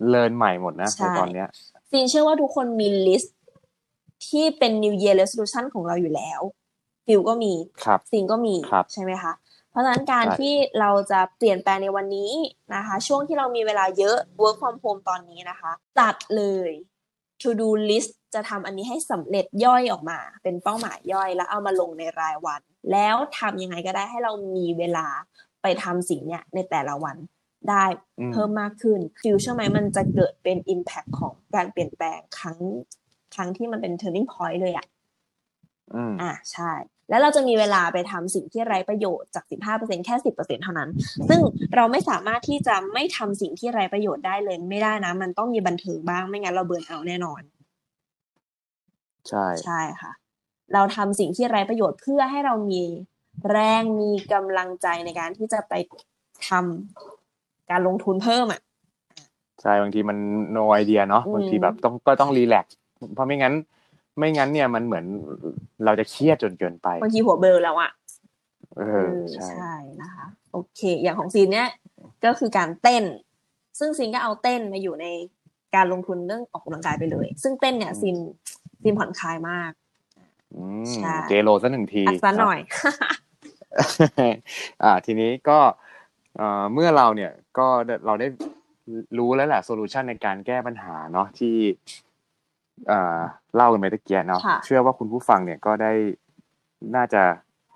[0.08, 1.48] เรียนใหม่หมดนะใช่ในตอนเนี้ย
[1.90, 3.36] ซีนเชื่อว่าทุกคนมี list
[4.28, 6.40] ที่เป็น New Year Resolution ของเราอยู่แล้ว
[7.06, 9.32] ฟิลก็มีครับซีนก็มีครับใช่ไหมคะ
[9.70, 12.32] เพราะฉะนั้นการใช่ที่เราจะเปลี่ยนแปลงในวันนี้
[12.74, 16.70] นะคะ ช่วงที่เรามีเวลาเยอะ work from home ตอนนี้นะคะ ตัดเลย
[17.40, 22.60] to do list จะทำอันนี้ให้สำเร็จย่อยออกมา เป็นเป้าหมายย่อยแล้วเอามาลงในรายวัน
[22.92, 25.06] แล้วทำยังไงก็ได้ให้เรามีเวลา
[25.62, 27.16] ไปทำสิ่งเนี้ยในแต่ละวัน
[27.70, 27.84] ได้
[28.18, 32.58] อืมเพิ่มมากขึ้นฟิลเชื่อไหมมันจะเกิดเป็น impact ของการเปลี่ยนแปลงครั้ง
[33.34, 34.86] ครั้งที่มันเป็น turning point เลยอะ
[35.94, 36.72] อืมอะใช่
[37.10, 40.90] แล้วเราจะมีเวลาไปทำสิ่งที่ไร้ประโยชน์จาก 15%แค่ 10%เท่านั้น
[41.28, 41.40] ซึ่ง
[41.74, 47.40] เราไม่สามารถที่จะไม่ทำสิ่งที่ไร้ประโยชน์ได้เลยไม่ได้นะ มันต้องมีบันเทิงบ้างไม่งั้นเราเบิร์นเอาท์แน่นอน
[49.30, 50.12] ใช่ใช่ค่ะ
[50.74, 52.82] เราทำสิ่งที่ไร้ประโยชน์เพื่อให้เรามี
[53.50, 55.74] แรงมีกำลังใจในการที่จะไป
[56.48, 58.60] ทำการลงทุนเพิ่มอะ
[59.62, 60.18] ใช่บางทีมัน
[60.56, 62.76] no idea เนาะอืมบางทีแบบต้องก็ต้องรีแลกซ์
[63.14, 63.54] เพราะไม่งั้น
[64.18, 65.04] ไม่งั้นเนี่ยมันเหมือน
[65.84, 67.90] เราจะเครียดจนเกินไปบางทีหัวเบลอแล้วอะ
[68.78, 71.68] เอเอออใช่ใช่นะคะ โอเค อย่างของซีนเนี่ย
[72.24, 73.04] ก็คือการเต้น
[73.78, 75.06] ซึ่งซีนก็เอาเต้นมาอยู่ใน
[75.74, 78.16] การลงทุนเรื่องออกกำลังกายไปเลย ซึ่งเต้นเนี่ยซีน
[78.82, 79.72] ซีนผ่อนคลายมาก
[80.56, 82.58] อืมใช่เจโรสักหนึ่งทีอัดซะหน่อย
[84.82, 85.58] อ่า ทีนี้ก็
[86.36, 88.28] เอ่อเมื่อเราเนี่ยก็ได้เราได้
[89.18, 91.56] รู้แล้วแหละ solution ในการแก้ปัญหาเนาะที่
[92.88, 93.18] เอ่อ
[93.54, 95.92] เล่ากันไปตะเกียเนาะค่ะเชื่อว่าคุณผู้ฟังเนี่ยก็ได้
[96.94, 97.22] น่าจะ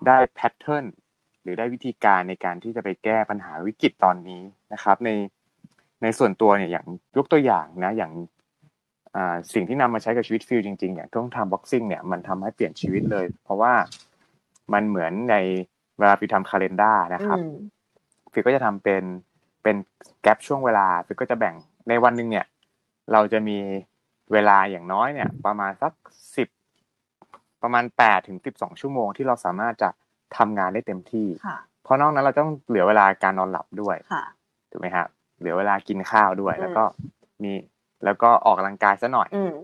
[0.07, 0.85] ได้ pattern
[1.43, 5.11] หรือได้วิธีการในการที่จะไปแก้ปัญหาวิกฤตตอนนี้นะครับ ใน
[6.03, 6.87] ในส่วนตัวเนี่ยอย่าง
[7.17, 8.32] ยกตัวอย่างนะ อย่างอ่า
[9.55, 13.73] สิ่งที่นำมาใช้กับชีวิตฟิลจริงๆอย่างตัว time boxing เนี่ยมันทำให้เปลี่ยนชีวิตเลย เพราะว่า
[14.73, 15.37] มันเหมือนใน
[15.99, 17.55] เวลาฟิลทำคาล endar นะครับอืม
[18.33, 19.03] ฟิลก็จะทำเป็น
[19.63, 19.77] เป็น
[20.23, 21.55] gap ช่วงเวลาฟิลก็จะแบ่ง
[21.89, 22.47] ในวันหนึ่งเนี่ย
[23.13, 23.59] เราจะมี
[24.33, 25.93] เวลาอย่างน้อยเนี่ย ประมาณสัก
[26.37, 26.49] สิบ
[27.63, 29.91] ประมาณแปดถึงสิบสองชั่วโมงที่เราสามารถจะ
[30.37, 34.25] ทำงานได้เต็มที่ค่ะเพราะนอกนั้นเราต้องเหลือเวลาการนอนหลับด้วยค่ะ
[34.71, 35.07] ถูกไหมครับ
[35.39, 36.85] เหลือเวลากินข้าวด้วยอืมแล้วก็
[37.43, 37.53] มี
[38.05, 39.55] แล้วก็ออกกำลังกายซะหน่อยอืม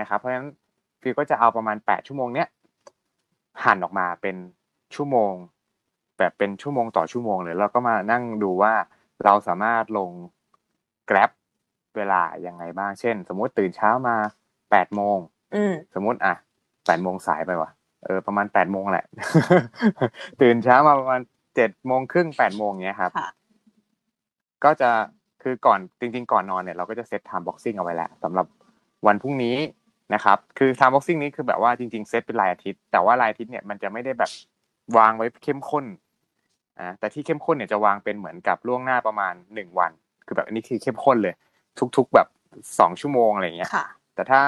[0.00, 0.48] นะครับเพราะฉะนั้น
[1.00, 2.48] ฟิลก็จะเอาประมาณแปดชั่วโมงเนี้ย
[3.64, 4.36] หั่นออกมาเป็น
[4.94, 5.32] ชั่วโมง
[6.18, 8.74] แบบเป็นชั่วโมงต่อชั่วโมงเลยแล้วก็มานั่งดูว่า
[9.24, 10.10] เราสามารถลง
[11.10, 11.30] Grab
[11.96, 14.16] เวลายังไงบ้าง เช่น สมมุติตื่นเช้ามา
[14.70, 15.18] แปดโมง
[15.54, 16.34] อืมสมมุติอะ
[16.86, 17.70] แปดโมงสายไปวะ
[18.04, 19.06] เออประมาณแปดโมงแหละ
[20.42, 21.20] ตื่นเช้ามาประมาณ
[21.56, 23.28] เจ็ดโมงครึ่งแปดโมงเนี้ยครับค่ะ
[24.64, 24.90] ก็จะ
[25.42, 28.46] คือก่อนจริง ๆ ก่อนนอนเนี่ยเราก็จะ set time boxing เอาไว้แล้วสำหรับ
[29.06, 29.56] วันพรุ่งนี้
[30.14, 34.30] นะครับคือ time boxing นี้คือแบบว่าจริง ๆ เซตเป็นรายอาทิตย์ แต่ว่ารายอาทิตย์เนี่ยมันจะไม่ได้แบบ
[34.98, 35.84] วางไว้เข้มข้น
[36.78, 39.92] อ่าแต่ที่เข้มข้นเนี่ยจะวางเป็นเหมือนกับล่วงหน้าประมาณหนึ่งวัน
[40.26, 41.34] คือแบบอันนี้คือเข้มข้นเลย
[41.96, 42.28] ทุก ๆ แบบ
[42.78, 44.40] สองชั่วโมงอะไรอย่างเงี้ยค่ะแต่ถ้า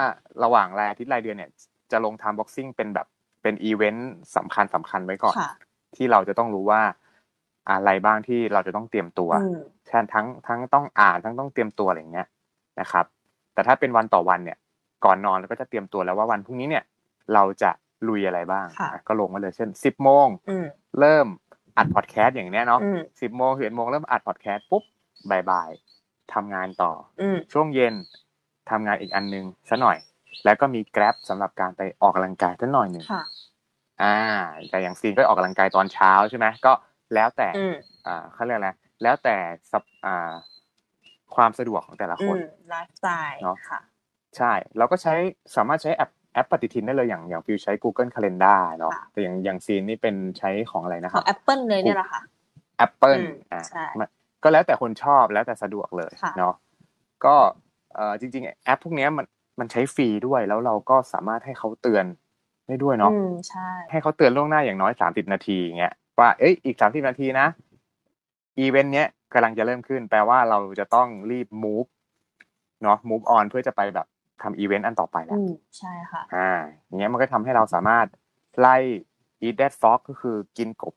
[0.44, 1.50] ระหว่างรายอาทิตย์รายเดือนเนี่ย
[1.92, 3.06] จะลง time boxing เป็นแบบ
[3.42, 5.50] เป็นอีเวนต์สำคัญสำคัญไว้ก่อนค่ะ
[5.96, 6.82] ที่เราจะต้องรู้ว่า
[7.70, 12.26] อะไรบ้างที่เราจะต้องเตรียมตัวอืมแทนทั้งทั้งต้องอ่านทั้งต้องเตรียมตัวอะไรอย่างเงี้ย
[12.80, 13.04] นะครับ
[13.54, 14.58] แต่ถ้าเป็นวันต่อวันเนี่ย
[15.04, 16.84] ก่อนนอนเราก็จะเตรียมตัวแล้วว่าวันพรุ่งนี้เนี่ย
[17.34, 17.70] เราจะ
[18.08, 20.66] ลุยอะไรบ้างค่ะอะก็ลงมาเลยเช่นสิบโมงอืม
[21.00, 21.26] เริ่ม
[21.76, 24.82] อัดพอดแคสต์อย่างเนี้ยเนาะอืมสิบโมงสิบเอ็ดโมงเริ่มอัดพอดแคสต์ปุ๊บ
[25.50, 27.94] บ่ายๆทำงานต่ออืมช่วงเย็น
[28.70, 29.96] ทำงานอีกอันนึงซะหน่อย
[30.44, 33.22] แล้วก็มีแกร็บสำหรับการไปออกกำลังกายสักหน่อยหนึ่งค่ะ
[34.02, 34.16] อ่า
[34.70, 36.72] แต่อย่างซีนก็ออกกำลังกายตอนเช้าใช่ไหมก็
[37.14, 37.74] แล้วแต่อืม
[38.06, 38.70] อ่าเขาเรียกอะไร
[39.02, 39.36] แล้วแต่
[39.70, 40.32] สับอ่า
[41.34, 43.80] ความสะดวกของแต่ละอืคนมไลฟ์สไตลเนอะค่ะ
[44.36, 45.14] ใช่เราก็ใช้
[45.56, 52.20] สามารถใช้แอปแอปปฏิทินได้เลยอย่างอย่างฟิวใช้ Google Calendar เนาะค่ะแต่อย่างอย่างซีนนี่เป็นใช้ของอะไรนะขคอรังบ Apple เลยเนี่ยแหละค่ะ
[52.86, 54.08] Apple อืมอ่าใช่มัน
[54.42, 56.54] ก็แล้วแต่คนชอบแล้วแต่สะดวกเลยค่ะเนาะ
[57.24, 57.36] ก็
[57.94, 59.26] เอ่อจริง ๆ แอปพวกเนี้ยมัน
[59.60, 62.04] มันใช้ฟรีด้วยแล้วเราก็สามารถให้เขาเตือน
[62.68, 67.46] ได้ด้วยเนาะอืมใช่ให้เขาเตือนล่วงหน้าอย่างน้อยสามสิบนาทีอย่างเงี้ย ว่า เอ้ย อีกสามสิบนาทีนะ
[68.58, 71.88] อีเวนต์เนี้ยกำลังจะเริ่มขึ้น แปลว่าเราจะต้องรีบ move
[72.82, 74.06] เนาะ move on เพื่อจะไปแบบ
[74.42, 76.50] ทำอีเวนต์อันต่อไปแล้วอืมใช่ค่ะ อ่า
[76.86, 78.06] อย่างเงี้ยมันก็ทำให้เราสามารถ
[78.58, 78.76] ไล่
[79.46, 80.94] eat that frog ก็คือกินกบ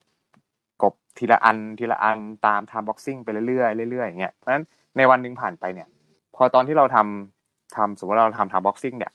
[0.81, 4.65] กบทีละอันทีละอันตาม time boxing ไปเรื่อยๆเรื่อยๆอย่างเงี้ยเพราะฉะนั้น
[4.97, 5.87] ในวันหนึ่งผ่านไปเนี่ย
[6.35, 9.11] พอตอนที่เราทำทำสมมติเราทำ time boxing เนี่ย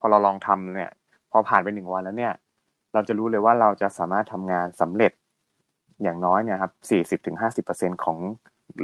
[0.00, 0.92] พอเราลองทำเนี่ย
[1.30, 2.32] พอผ่านไปหนึ่งวันแล้วเนี่ย
[2.94, 5.12] เราจะรู้เลยว่าเราจะสามารถทำงานสำเร็จ
[6.02, 8.18] อย่างน้อยเนี่ยครับสี่สิบถึงห้าสิบเปอร์เซ็นต์ของ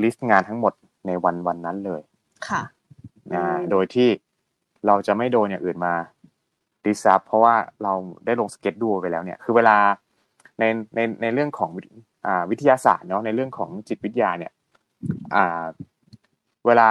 [0.02, 0.72] list งานทั้งหมด
[1.06, 2.02] ในวันวันนั้นเลย
[2.48, 2.62] ค่ะ
[3.34, 4.08] อ่าอืมโดยที่
[4.86, 5.94] เราจะไม่โดนอย่างอื่นมา
[6.84, 7.92] disrupt เพราะว่าเรา
[8.26, 9.76] ได้ลง schedule ไปแล้วเนี่ย คือเวลา
[10.58, 11.86] ในในในเรื่องของวิท
[12.26, 14.52] อ่าวิทยาศาสตร์เนาะในเรื่องของจิตวิทยาเนี่ย
[15.34, 15.64] อ่า
[16.66, 16.88] เวลา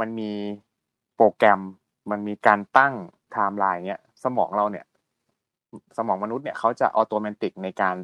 [0.00, 0.32] มันมี
[1.16, 1.60] โปรแกรม
[2.10, 2.94] มันมีการตั้ง
[3.32, 4.86] ไทม์ไลน์เนี่ยสมองเราเนี่ย
[5.96, 7.96] สมองมนุษย์เนี่ยเขาจะ automatic ในการ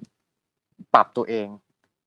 [0.95, 1.47] ปรับตัวเอง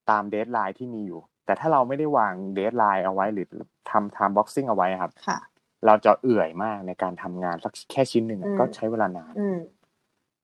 [0.10, 3.48] ตาม deadline ที่มีอยู่ แต่ถ้าเราไม่ได้วาง deadline เอาไว้หรือ
[3.92, 5.40] ทำ time boxing เอาไว้ครับค่ะ
[5.86, 9.60] เราจะเอื่อยมากในการทำงานสักแค่ชิ้นหนึ่งอะอืมก็ใช้เวลานานอืม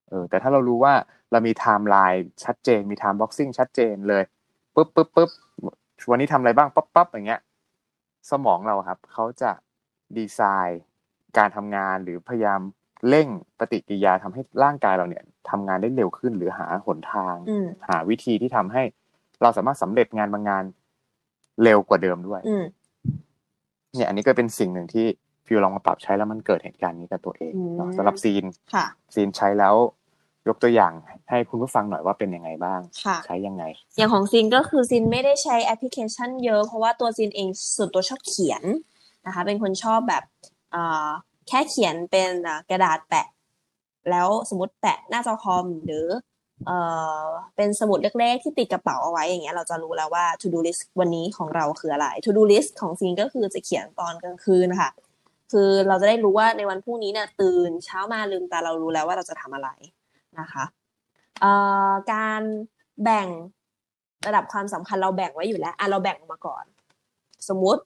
[0.09, 0.93] เออ แต่ถ้าเรารู้ว่า
[1.31, 4.23] เรามีไทม์ไลน์ชัดเจนมี time boxing ชัดเจนเลย
[4.75, 5.29] ปุ๊บปุ๊บปุ๊บ
[6.09, 7.41] วันนี้ทำอะไรบ้างปั๊บปั๊บอย่างเงี้ย
[8.31, 9.51] สมองเราครับเขาจะ
[10.17, 10.81] ดีไซน์
[11.37, 12.61] การทำงานหรือพยายาม
[13.09, 13.27] เร่ง
[13.59, 18.83] ปฏิกิริยาทำให้ร่างกายเราเนี่ย ทำงานได้เร็วขึ้น หรือหาหนทางอืมหาวิธีที่ทำให้
[19.41, 20.63] เราสามารถสำเร็จงานบางงาน
[21.63, 22.63] เร็วกว่าเดิมด้วยอืม
[23.95, 25.05] เนี่ยอันนี้ก็เป็นสิ่งหนึ่งที่
[25.45, 29.75] ฟิวลองมาปรับใช้แล้วมันเกิดเหตุการณ์นี้กับตัวเองอืมเนาะสำหรับซีนค่ะซีนใช้แล้ว
[30.47, 30.93] ยกตัวอย่าง
[31.29, 33.63] ให้คุณผู้ฟังหน่อยว่าเป็นยังไงบ้างค่ะใช้ยังไง
[33.97, 38.63] อย่างของซินก็คือซินไม่ได้ใช้แอปพลิเคชันเยอะเพราะว่าตัวซินเองส่วนตัวชอบเขียน
[39.25, 40.23] นะคะ เป็นคนชอบแบบ
[40.71, 41.09] เอ่อ
[41.47, 43.27] แค่เขียนเป็นอ่ากระดาษแปะ
[44.11, 46.05] แล้วสมมติแปะหน้าจอคอมหรือ
[46.65, 46.77] เอ่
[47.23, 54.91] อเป็นสมุดเล็กๆที่ติดกระเป๋าเอาไว้อย่างเงี้ยเราจะรู้แล้วว่า to do list วันนี้ของเราคืออะไร to do list ของซินก็คือจะเขียนตอนกลางคืนนะคะ
[55.51, 59.69] คือเราจะได้รู้ว่าในวันพรุ่งนี้เนี่ยตื่นเช้ามาลืมตาเรารู้แล้วว่าเราจะทำอะไร
[60.39, 60.63] นะคะ
[61.41, 61.51] เอ่
[61.89, 62.41] อการ
[63.03, 63.27] แบ่ง
[64.27, 66.63] ระดับความสำคัญเราแบ่งไว้อยู่แล้วอะเราแบ่งออกมาก่อน
[67.47, 67.81] สมมุติ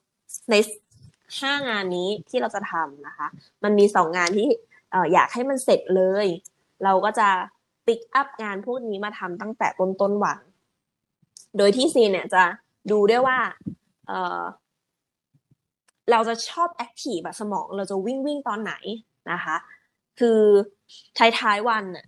[0.50, 0.54] ใน
[1.40, 3.26] ห้างานนี้ที่เราจะทำนะคะ
[3.64, 4.48] มันมีสองงานที่
[4.94, 6.26] อออยากให้มันเสร็จเลย
[6.84, 7.28] เราก็จะ
[7.86, 10.38] ปิกอัพงานพวกนี้มาทำตั้งแต่ต้นต้นวัน
[11.58, 12.42] โดยที่ซีเนี่ยจะ
[12.90, 13.38] ดูด้วยว่า
[14.08, 14.42] เออ
[16.10, 18.74] เราจะชอบแอคทีฟแบบสมองเราจะวิ่งวิ่งตอนไหน
[19.32, 19.56] นะคะ
[20.20, 20.40] คือ
[21.18, 22.06] ท้ายท้ายวันน่ะ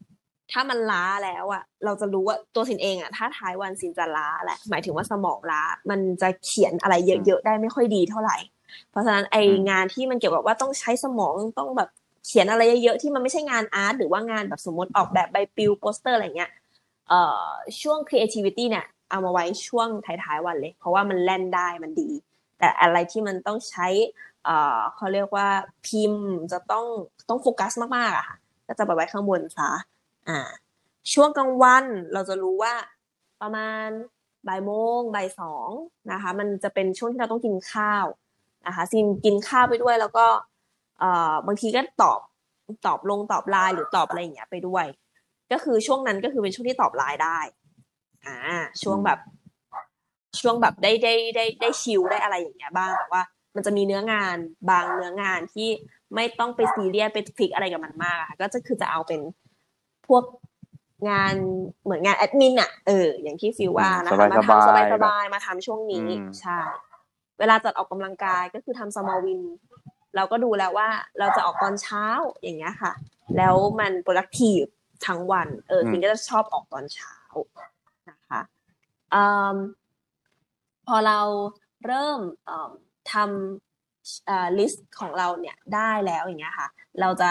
[0.52, 8.36] ถ้ามันล้าแล้วอะเราจะรู้ว่าตัวสินเองอะถ้าท้ายวันสินจะล้าแหละหมายถึงว่าสมองล้า มันจะเขียนอะไรเยอะๆได้ไม่ค่อยดีเท่าไหร่
[8.90, 9.36] เพราะฉะนั้นไอ
[9.70, 11.90] งานที่มันเกี่ยวกับว่าต้องใช้สมองต้องแบบ
[12.26, 16.50] เขียนอะไรเยอะๆที่มันไม่ใช่งานอาร์ตหรือว่างานแบบสมมติออกแบบใบปลิวโปสเตอร์อะไรเงี้ย
[17.08, 17.44] เอ่อ
[17.80, 22.10] ช่วง creativity เนี่ยเอามาไว้ช่วงท้ายๆวันเลย เพราะว่ามันแล่นได้มันดี
[22.58, 23.86] แต่อะไรที่มันต้องใช้
[24.44, 25.48] เอ่อเขาเรียกว่า
[25.86, 26.84] พิมพ์จะต้อง
[27.28, 29.70] ต้องโฟกัสมากๆอะค่ะก็จะไปไว้ข้างบนซะ
[30.28, 30.40] อ่า
[31.12, 32.74] ช่วงกลางวันเราจะรู้ว่า
[33.40, 33.86] ประมาณ
[34.48, 35.68] บ่ายโมงบ่ายสอง
[36.12, 38.04] นะคะ มันจะเป็นช่วงที่เราต้องกินข้าว
[38.66, 40.26] นะคะซินกินข้าวไปด้วยแล้วก็
[40.98, 42.20] เอ่อบางทีก็ตอบ
[42.86, 44.86] ตอบลงตอบไลน์หรือตอบอะไรอย่างเงี้ยไปด้วย
[45.52, 47.38] ก็คือช่วงนั้นก็คือเป็นช่วงที่ตอบไลน์ได้
[48.26, 48.38] อ่า
[48.82, 49.18] ช่วงแบบ
[50.40, 53.22] ช่วงแบบได้ได้ได้ได้ chill ได้อะไรอย่างเงี้ยบ้างแต่ว่า
[53.54, 54.36] มันจะมีเนื้องาน
[54.70, 55.68] บางเนื้องานที่
[56.14, 59.20] ไม่ต้องไปซีเรียสไป fix อะไรกับมันมากอะค่ะก็จะคือจะเอาเป็น
[60.08, 60.24] พวก
[61.10, 61.34] งาน
[61.84, 66.58] เหมือนงานแอดมินอะเอออย่างที่ฟิวว่านะคะมาทำสบายสบายๆมาทำช่วงนี้อืมใช่
[67.38, 69.40] เวลาจัดออกกำลังกายก็คือทำ small win
[70.16, 72.06] เราก็ดูแล้วว่าเราจะออกตอนเช้า
[72.42, 72.92] อย่างเงี้ยค่ะ
[73.36, 74.68] แล้วมัน productive
[75.06, 77.16] ทั้งวันเออซินก็จะชอบออกตอนเช้า
[78.10, 78.40] นะคะ
[79.14, 79.24] อื
[79.54, 79.56] ม
[80.86, 81.20] พอเรา
[81.86, 82.70] เริ่มเอิ่ม
[83.12, 86.68] ทำ list ของเราเนี่ยได้แล้วอย่างเงี้ยค่ะ
[87.00, 87.30] เราจะ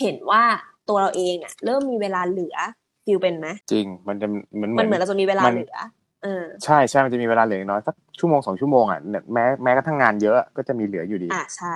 [0.00, 0.42] เห็นว่า
[0.88, 2.56] ตัวเราเองอะเริ่มมีเวลาเหลือ
[3.04, 5.78] ฟิลเป็นไหมจริงมันจะเหมือนมันเหมือนเราจะมีเวลามันเหลือ
[6.24, 11.74] เออใช่ใช่มันจะมีเวลาเหลือน้อยสักชั่วโมงสองชั่วโมงอะเนี่ยแม้แม้กระทั่งงานเยอะก็จะมีเหลืออยู่ดี อะใช่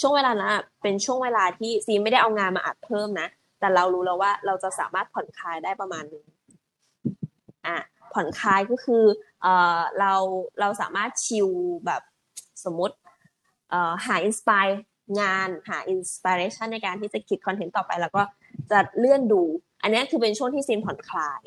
[0.00, 3.28] ช่วงเวลานั้นอะเป็นช่วงเวลาที่ซีไม่ได้เอางานมาอัดเพิ่มนะ
[3.60, 6.24] แต่เรารู้แล้วว่าเราจะสามารถผ่อนคลายได้ประมาณนึง
[7.66, 7.78] อะ
[8.12, 9.04] ผ่อนคลายก็คือ
[9.42, 10.12] เอ่อเรา
[10.60, 11.48] เราสามารถ chill
[11.86, 12.02] แบบ
[12.64, 12.96] สมมติ
[13.70, 14.66] เอ่อหา inspire
[15.20, 18.22] งานหา inspiration ในการที่จะคิด content ต่อไป แล้วก็
[18.70, 19.42] จะเลื่อนดู
[19.82, 21.42] อันนี้คือเป็นช่วงที่ซีนผ่อนคลาย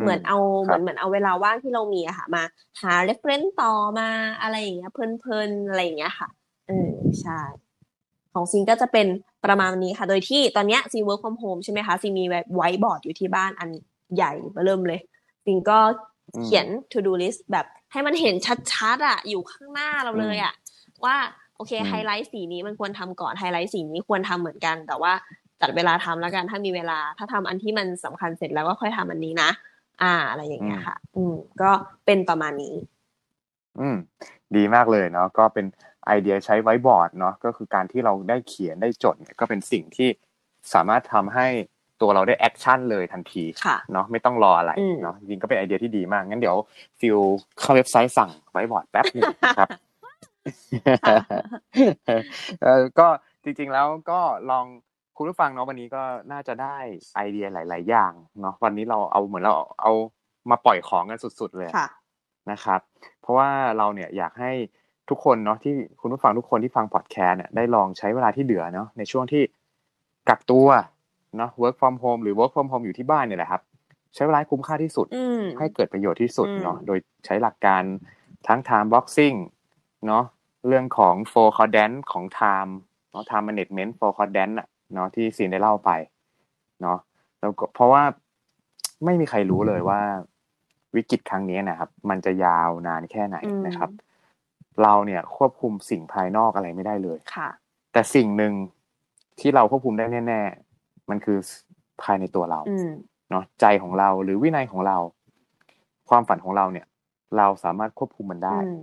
[0.00, 2.42] เหมือนเอาคเหรัมือบนเหมือนเอาเวลาว่างที่เรามีอะค่ะ มา
[2.80, 4.08] หา reference ต่อมา
[4.40, 6.28] อะไรอย่างเงี้ยเพลินๆอะไรอย่างเงี้ยค่ะ
[6.68, 6.90] เออ
[7.22, 7.40] ใช่
[8.32, 9.06] ของซินก็จะเป็น
[9.44, 12.24] ประมาณนี้ค่ะ โดยที่ตอนเนี้ยซิน work from home ใช่ไหมคะซินมี
[12.56, 13.70] ไว้บอร์ดอยู่ที่บ้านอัน
[14.14, 14.32] ใหญ่
[14.64, 15.00] เบิ้มเลย
[15.44, 15.78] ซินก็
[16.44, 18.34] เขียน to do list แบบให้มันเห็น
[18.72, 20.52] ชัดๆอะอยู่ข้างหน้าเราเลยอะ
[21.04, 21.16] ว่า
[21.56, 25.12] โอเคอืมไฮไลท์สีนี้มันควรทำก่อนไฮไลท์สีนี้ควรทำเหมือนกัน แต่ว่า
[25.60, 29.50] จัดเวลาทำแล้วกันถ้ามีเวลา ถ้าทำอันที่มันสำคัญเสร็จแล้วก็ค่อยทำอันนี้นะ
[30.02, 31.70] อ่า อะไรอย่างเงี้ยค่ะ อืม ก็
[32.06, 32.74] เป็นประมาณนี้
[33.80, 33.96] อืม
[34.56, 35.66] ดีมากเลยเนาะก็เป็น
[36.06, 40.08] ไอเดียใช้ไว้บอร์ดเนาะก็คือการที่เราได้เขียนได้จดเนี่ยก็เป็นสิ่งที่
[40.72, 41.46] สามารถทำให้
[42.00, 46.56] ตัวเราได้ action เลยทันทีค่ะเนาะไม่ต้องรออะไรอืมเนาะจริงๆก็เป็นไอเดียที่ดีมาก งั้นเดี๋ยว
[47.00, 47.18] ฟิล
[47.58, 49.68] เข้าเว็บไซต์สั่งไว้บอร์ดแป๊บหนึงนะครับ
[52.62, 53.08] เออก็
[53.44, 54.66] จริงๆแล้วก็ลอง
[55.22, 56.02] คุณผู้ฟังเนาะวันนี้ก็
[56.32, 56.76] น่าจะได้
[57.16, 59.92] ไอเดียหลาย ๆ อย่างเนาะวันนี้เราเอาเหมือนเราเอา
[60.50, 61.88] มาปล่อยของกันสุด ๆ เลยค่ะ
[62.50, 62.80] นะครับ
[63.22, 64.52] เพราะว่าเราเนี่ยอยากให้
[65.08, 69.42] ทุกคนเนาะที่คุณผู้ฟังทุกคนที่ฟังพอดแคสต์เนี่ยได้ลองใช้เวลาที่เหลือเนาะในช่วงที่
[70.28, 70.68] กักตัว
[71.36, 73.62] เนาะ work from home หรือ work from home อยู่ที่บ้านเนี่ยแหละครับ
[74.14, 77.82] ใช้เวลาให้คุ้มค่าที่สุดอืมให้เกิดประโยชน์ที่สุดอืมเนาะโดยใช้หลักการ
[78.48, 79.36] ทั้ง time boxing
[80.06, 80.24] เนาะ
[80.68, 82.72] เรื่องของ four quadrant ของ time
[83.10, 85.90] เนาะ time management four quadrant อะ เนาะที่ซีนได้เล่าไป
[86.82, 86.98] เนาะ
[87.40, 88.02] แล้วก็เพราะว่า
[89.04, 90.00] ไม่มีใครรู้เลยว่า
[90.96, 93.90] วิกฤตครั้งนี้นะครับ มันจะยาวนานแค่ไหนอืมนะครับ
[94.82, 97.48] เราเนี่ยควบคุมสิ่งภายนอกอะไรไม่ได้เลยค่ะ
[97.92, 98.52] แต่สิ่งหนึ่ง
[99.40, 100.40] ที่เราควบคุมได้แน่
[100.76, 101.38] ๆ มันคือ
[102.02, 102.92] ภายในตัวเราอืม
[103.30, 104.96] เนาะใจของเราหรือวินัยของเรา
[106.08, 106.86] ความฝันของเราเนี่ย
[107.36, 108.82] เราสามารถควบคุมมันได้อืม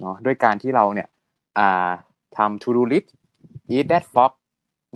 [0.00, 1.08] เนาะด้วยการที่เราเนี่ย
[1.58, 1.90] อ่า
[2.36, 3.08] ทำ to do list
[3.74, 4.32] eat that frog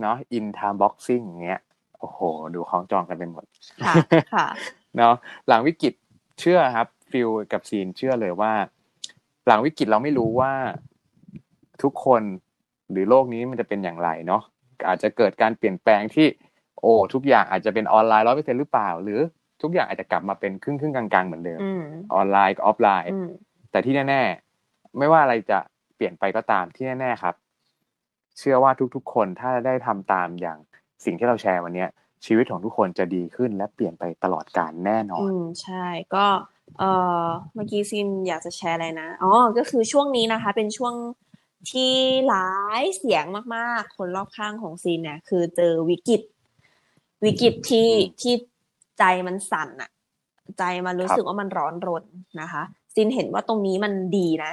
[0.01, 1.61] เนาะ in time boxing อย่างเงี้ย
[1.99, 2.19] โอ้โห
[2.55, 3.45] ดูของจองกันเป็นหมด
[3.85, 3.95] ค่ะ
[4.35, 4.47] ค่ะ
[4.97, 5.13] เนาะ
[5.47, 5.93] หลังวิกฤต
[6.39, 8.53] เชื่อครับฟิลกับซีนเชื่อเลยว่า
[9.47, 10.51] หลังวิกฤตเราไม่รู้ว่า
[11.83, 12.21] ทุกคน
[12.91, 14.41] หรือโลกนี้มันจะเป็นอย่างไรเนาะ
[14.87, 16.27] อาจจะเกิดการเปลี่ยนแปลงที่
[16.81, 19.19] โอ้ทุกอย่างอาจจะเป็นออนไลน์ร้อยเปอร์เซ็นหรือเปล่า หรือ
[19.61, 21.83] ทุกอย่างอาจจะกลับมาเป็นครึ่งครึ่งๆกลางๆเหมือนเดิมอืม
[22.13, 23.27] ออนไลน์กับออฟไลน์อืม
[23.71, 24.21] แต่ที่แน่
[24.59, 25.59] ๆ ไม่ว่าอะไรจะ
[25.95, 27.35] เปลี่ยนไปก็ตามที่แน่ ๆ ครับ
[28.37, 30.57] เชื่อว่าทุกๆ คนถ้าได้ทำตามอย่าง
[31.05, 31.89] สิ่งที่เราแชร์วันเนี้ย
[32.25, 36.25] ชีวิตของทุกคนจะดีขึ้นและเปลี่ยนไปตลอดกาลแน่นอน อืมใช่ก็
[36.79, 36.91] เอ่
[37.23, 40.93] อเมื่อกี้ซินอยากจะแชร์อะไรนะอ๋อก็คือช่วงนี้นะคะ เป็นช่วง
[41.71, 41.93] ที่
[42.27, 42.49] หลา
[42.81, 46.21] ยเสียงมากๆ คนรอบข้างของซินเนี่ย คือเจอวิกฤต
[47.25, 48.33] วิกฤตที่อืมที่
[48.99, 49.89] ใจมันสั่นอะ
[50.57, 52.03] ใจมันรู้ครับสึกว่ามันร้อนรน
[52.41, 52.63] นะคะ
[52.95, 54.51] ซินเห็นว่าตรงนี้มันดีนะ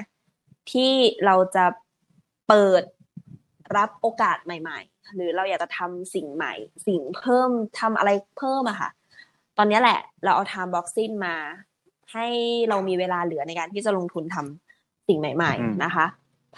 [0.71, 0.93] ที่
[1.25, 1.65] เราจะ
[2.49, 2.83] เปิด
[3.77, 6.53] รับโอกาสใหม่ ๆ หรือเราอยากจะทำสิ่งใหม่
[6.87, 7.51] สิ่งเพิ่ม
[7.81, 8.91] ทำอะไรเพิ่มอะค่ะ
[9.59, 11.37] ตอนนี้แหละ เราเอา time boxing มา
[12.13, 12.27] ให้
[12.69, 16.07] เรามีเวลาเหลือในการที่จะลงทุนทำสิ่งใหม่อืมๆนะคะ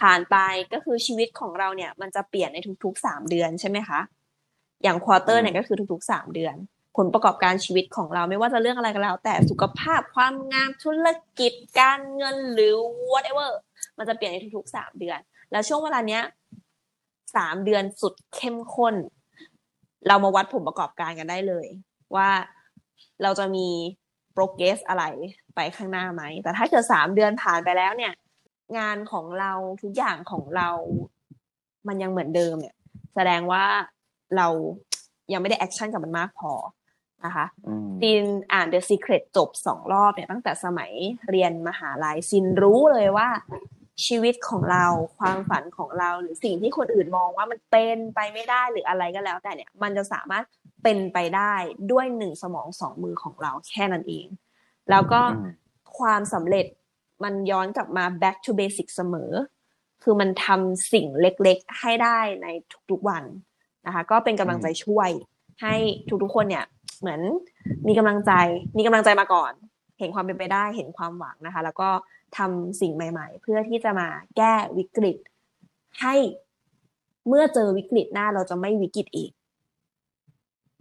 [0.01, 0.35] ผ่านไป
[0.73, 3.99] ก็คือชีวิตของเราเนี่ย มันจะเปลี่ยนในทุกๆสามเดือนใช่ไหมคะ
[4.83, 6.55] อย่างควอเตอร์เนี่ยก็คือทุกๆสามเดือน
[6.97, 11.07] ผลประกอบการชีวิตของเราไม่ว่าจะเรื่องอะไรก็แล้ว แต่สุขภาพความงามธุร
[11.39, 12.73] กิจการเงินหรือ
[13.11, 13.51] whatever
[13.97, 15.19] มันจะเปลี่ยนในทุกๆสามเดือน
[15.51, 16.23] แล้วช่วงเวลาเนี้ย
[17.35, 18.95] สามเดือนสุดเข้มข้น
[20.07, 21.67] เรามาวัดผลประกอบการกันได้เลย
[22.15, 22.29] ว่า
[23.23, 23.67] เราจะมี
[24.35, 25.03] progress อะไร
[25.55, 28.13] ไปข้างหน้าไหม แต่ถ้าเกิดสามเดือนผ่านไปแล้วเนี่ย
[28.77, 30.69] งานของเราทุกอย่างของเรา
[31.87, 32.75] มันยังเหมือนเดิมเนี่ย
[33.15, 33.63] แสดงว่า
[34.37, 34.47] เรา
[35.31, 36.51] ยังไม่ได้ action กับมันมากพอ
[37.25, 38.23] นะคะอืมซิน
[38.53, 40.91] อ่าน The Secret จบสองรอบเนี่ยตั้งแต่สมัย
[41.29, 43.27] เรียนมหาลัยซินรู้เลยว่า
[44.07, 44.85] ชีวิตของเรา
[45.19, 50.43] ความฝันของเราหรือสิ่งที่คนอื่นมองว่ามันเป็นไปไม่ได้หรืออะไรก็แล้ว แต่เนี่ยมันจะสามารถ
[50.83, 51.53] เป็นไปได้
[51.91, 54.27] ด้วยหนึ่งสมองสองมือของเราแค่นั้นเอง
[54.89, 55.47] แล้วก็อืม
[55.97, 56.65] ความสำเร็จ
[57.23, 59.31] มันย้อนกลับมา back to basic เสมอ
[60.03, 62.47] คือมันทำสิ่งเล็กๆ ให้ได้ใน
[62.91, 63.23] ทุกๆวัน
[63.85, 65.09] นะคะ ก็เป็นกำลังใจช่วย
[65.61, 65.75] ให้
[66.23, 66.65] ทุกๆคนเนี่ย
[66.99, 67.21] เหมือน
[67.87, 68.31] มีกำลังใจ
[68.77, 69.53] มีกำลังใจมาก่อน
[69.99, 71.89] เห็นความเป็นไปได้ เห็นความหวังนะคะ แล้วก็
[72.37, 74.07] ทำสิ่งใหม่ ๆ เพื่อที่จะมา
[74.37, 75.17] แก้วิกฤต
[76.01, 76.15] ให้
[77.27, 79.31] เมื่อเจอวิกฤตหน้าเราจะไม่วิกฤตอีก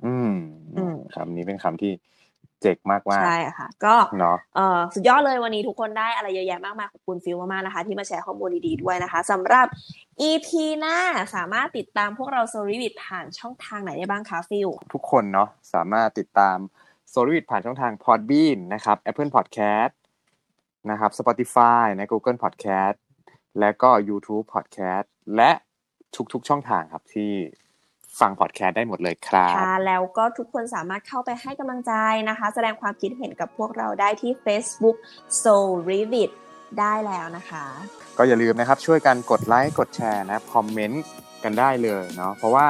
[0.05, 0.32] อืม
[0.76, 1.92] อืมคำนี้เป็นคำที่
[2.61, 9.66] เจ๋งมากว่าใช่ค่ะ ก็เนาะเอ่อสุดยอดเลยวันนี้ทุกคนได้อะไรเยอะแยะมากมายขอบคุณฟิลมากๆนะคะ ที่มาแชร์ข้อมูลดีๆด้วยนะคะสำหรับ
[10.28, 10.48] EP
[10.78, 10.98] หน้า
[11.34, 16.57] สามารถติดตามพวกเราโซลิวิดผ่านช่องทางไหนได้บ้างคะฟิลทุกคนเนาะสามารถติดตาม
[17.11, 19.92] โซลิวิดผ่านช่องทาง Podbean นะครับ Apple Podcast
[20.91, 22.97] นะครับ Spotify นะ Google Podcast
[23.59, 25.07] และก็ YouTube Podcast
[25.37, 25.51] และ
[26.33, 27.33] ทุกๆช่องทางครับที่
[28.20, 31.93] ฟังพอดแคสต์ได้หมดเลยครับค่ะแล้วก็ทุกคนสามารถเข้าไปให้กำลังใจ
[32.28, 34.97] นะคะ แสดงความคิดเห็นกับพวกเราได้ที่ Facebook
[35.43, 36.31] Soul Revid
[36.78, 37.64] ได้แล้วนะคะ
[38.18, 41.05] ก็อย่าลืมนะครับช่วยกันกดไลค์กดแชร์นะคอมเมนต์
[41.45, 42.66] กันได้เลยเนาะเพราะว่า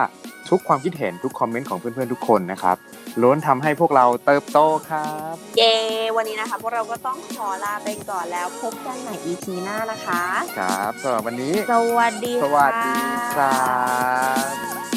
[0.51, 2.77] ทุกความคิดเห็นทุกคอมเมนต์ของเพื่อนๆทุกคนนะครับ
[3.23, 4.59] ล้วนทำให้พวกเราเติบโต
[4.91, 5.75] ครับ เย้
[6.17, 10.25] วันนี้นะคะ พวกเราก็ต้องขอลาไปก่อนแล้วพบกันใหม่ EP หน้านะคะ
[10.59, 12.99] ครับสำหรับวันนี้ สวัสดีสวัสดี
[13.37, 13.61] ครั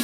[0.00, 0.03] บ